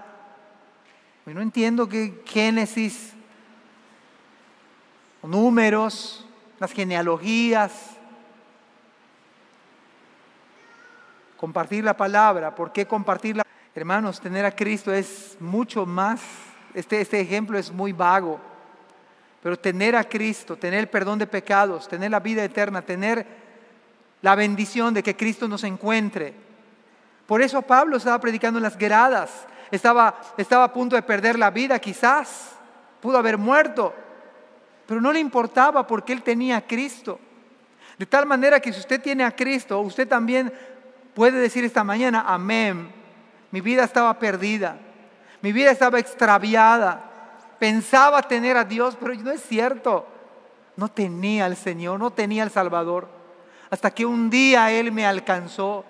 [1.26, 3.14] Y no entiendo que Génesis,
[5.22, 6.26] números,
[6.60, 7.98] las genealogías.
[11.38, 12.53] Compartir la palabra.
[12.53, 13.43] ¿Por qué compartirla?
[13.73, 16.22] Hermanos, tener a Cristo es mucho más
[16.73, 18.39] este, este, ejemplo es muy vago,
[19.41, 23.26] pero tener a Cristo, tener el perdón de pecados, tener la vida eterna, tener
[24.22, 26.34] la bendición de que Cristo nos encuentre.
[27.26, 31.49] Por eso Pablo estaba predicando en las gradas, estaba, estaba a punto de perder la
[31.49, 32.52] vida quizás,
[33.02, 33.93] pudo haber muerto,
[34.85, 37.19] pero no le importaba porque él tenía a Cristo.
[37.98, 40.52] De tal manera que si usted tiene a Cristo, usted también
[41.14, 42.91] puede decir esta mañana, amén,
[43.52, 44.77] mi vida estaba perdida,
[45.41, 47.03] mi vida estaba extraviada,
[47.59, 50.07] pensaba tener a Dios, pero no es cierto,
[50.76, 53.07] no tenía al Señor, no tenía al Salvador,
[53.69, 55.85] hasta que un día Él me alcanzó.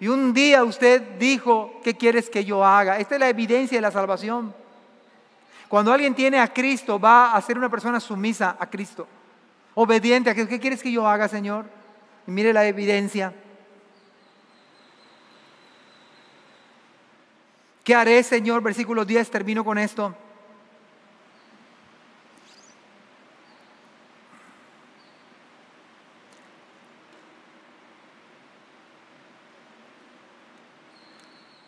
[0.00, 2.98] Y un día usted dijo, ¿qué quieres que yo haga?
[2.98, 4.52] Esta es la evidencia de la salvación.
[5.68, 9.06] Cuando alguien tiene a Cristo, va a ser una persona sumisa a Cristo
[9.74, 11.66] obediente a que, ¿qué quieres que yo haga, Señor?
[12.26, 13.32] Y mire la evidencia.
[17.84, 18.62] ¿Qué haré, Señor?
[18.62, 20.14] Versículo 10, termino con esto.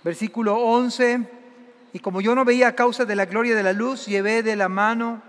[0.04, 1.26] Versículo 11,
[1.94, 4.54] y como yo no veía a causa de la gloria de la luz, llevé de
[4.54, 5.22] la mano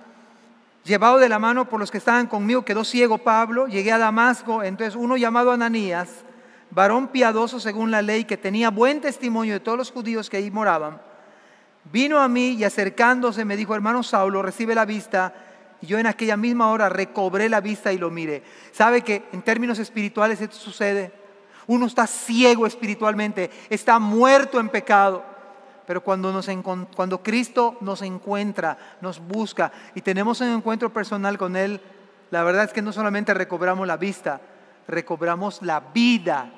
[0.86, 4.64] llevado de la mano por los que estaban conmigo, quedó ciego Pablo, llegué a Damasco,
[4.64, 6.24] entonces uno llamado Ananías,
[6.72, 10.52] varón piadoso según la ley, que tenía buen testimonio de todos los judíos que ahí
[10.52, 11.02] moraban,
[11.92, 15.34] vino a mí y acercándose me dijo, hermano Saulo, recibe la vista.
[15.82, 18.44] Y yo en aquella misma hora recobré la vista y lo miré.
[18.72, 21.12] ¿Sabe que en términos espirituales esto sucede?
[21.68, 25.36] Uno está ciego espiritualmente, está muerto en pecado
[25.86, 26.50] pero cuando, nos,
[26.96, 31.80] cuando Cristo nos encuentra, nos busca y tenemos un encuentro personal con Él,
[32.32, 34.42] la verdad es que no solamente recobramos la vista,
[34.88, 36.52] recobramos la vida.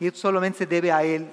[0.00, 1.28] Y esto solamente se debe a Él.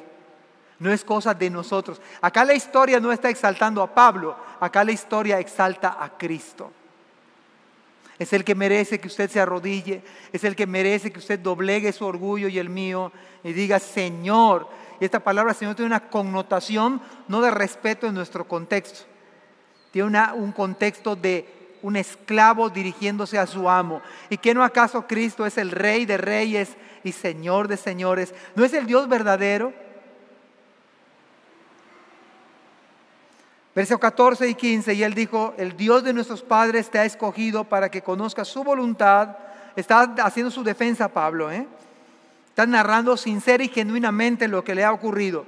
[0.79, 2.01] No es cosa de nosotros.
[2.21, 6.71] Acá la historia no está exaltando a Pablo, acá la historia exalta a Cristo.
[8.17, 11.91] Es el que merece que usted se arrodille, es el que merece que usted doblegue
[11.91, 13.11] su orgullo y el mío
[13.43, 14.67] y diga, Señor,
[14.99, 19.05] y esta palabra Señor tiene una connotación no de respeto en nuestro contexto,
[19.91, 24.01] tiene un contexto de un esclavo dirigiéndose a su amo.
[24.29, 26.69] ¿Y que no acaso Cristo es el rey de reyes
[27.03, 28.33] y señor de señores?
[28.55, 29.73] ¿No es el Dios verdadero?
[33.73, 37.63] Verso 14 y 15, y él dijo, el Dios de nuestros padres te ha escogido
[37.63, 39.37] para que conozcas su voluntad.
[39.77, 41.65] Está haciendo su defensa Pablo, ¿eh?
[42.49, 45.45] Está narrando sincera y genuinamente lo que le ha ocurrido.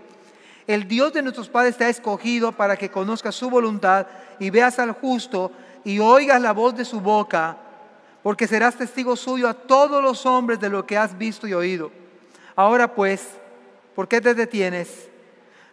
[0.68, 4.08] El Dios de nuestros padres te ha escogido para que conozcas su voluntad
[4.40, 5.52] y veas al justo
[5.84, 7.58] y oigas la voz de su boca,
[8.22, 11.92] porque serás testigo suyo a todos los hombres de lo que has visto y oído.
[12.56, 13.28] Ahora pues,
[13.96, 15.10] ¿por qué te detienes?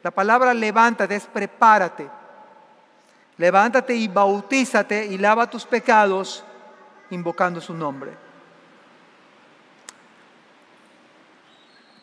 [0.03, 2.09] La palabra levántate es prepárate.
[3.37, 6.45] Levántate y bautízate y lava tus pecados
[7.11, 8.30] invocando su nombre.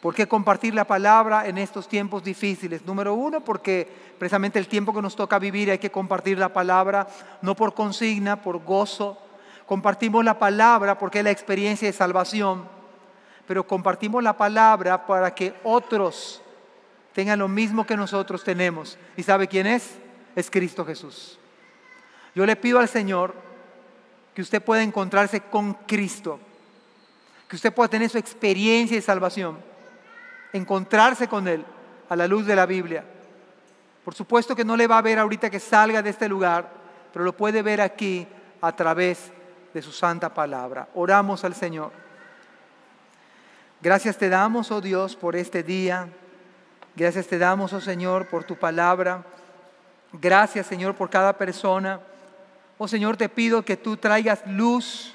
[0.07, 2.85] ¿Por qué compartir la palabra en estos tiempos difíciles?
[2.85, 3.85] Número uno, porque
[4.17, 7.05] precisamente el tiempo que nos toca vivir hay que compartir la palabra,
[7.41, 9.17] no por consigna, por gozo.
[9.65, 12.69] Compartimos la palabra porque es la experiencia de salvación,
[13.45, 16.41] pero compartimos la palabra para que otros
[17.11, 18.97] tengan lo mismo que nosotros tenemos.
[19.17, 19.97] ¿Y sabe quién es?
[20.37, 21.37] Es Cristo Jesús.
[22.33, 23.33] Yo le pido al Señor
[24.33, 26.39] que usted pueda encontrarse con Cristo,
[27.49, 29.75] que usted pueda tener su experiencia de salvación
[30.57, 31.63] encontrarse con Él
[32.09, 33.03] a la luz de la Biblia.
[34.03, 36.69] Por supuesto que no le va a ver ahorita que salga de este lugar,
[37.11, 38.27] pero lo puede ver aquí
[38.61, 39.31] a través
[39.73, 40.87] de su santa palabra.
[40.95, 41.91] Oramos al Señor.
[43.81, 46.09] Gracias te damos, oh Dios, por este día.
[46.95, 49.23] Gracias te damos, oh Señor, por tu palabra.
[50.13, 51.99] Gracias, Señor, por cada persona.
[52.77, 55.13] Oh Señor, te pido que tú traigas luz,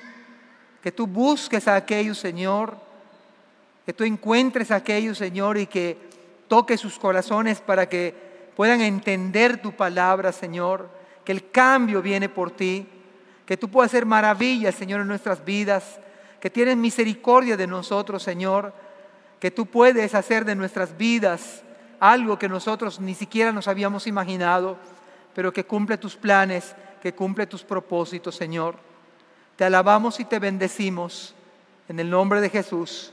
[0.83, 2.77] que tú busques a aquellos, Señor,
[3.85, 5.97] que tú encuentres a aquellos, Señor, y que
[6.49, 8.15] toques sus corazones para que
[8.57, 10.89] puedan entender tu palabra, Señor,
[11.25, 12.87] que el cambio viene por ti,
[13.47, 15.99] que tú puedas hacer maravillas, Señor, en nuestras vidas,
[16.41, 18.73] que tienes misericordia de nosotros, Señor,
[19.41, 21.63] que tú puedes hacer de nuestras vidas
[21.99, 24.77] algo que nosotros ni siquiera nos habíamos imaginado,
[25.35, 28.77] pero que cumple tus planes, que cumple tus propósitos, Señor.
[29.57, 31.35] Te alabamos y te bendecimos
[31.89, 33.13] en el nombre de Jesús.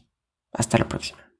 [0.51, 1.30] Hasta la próxima.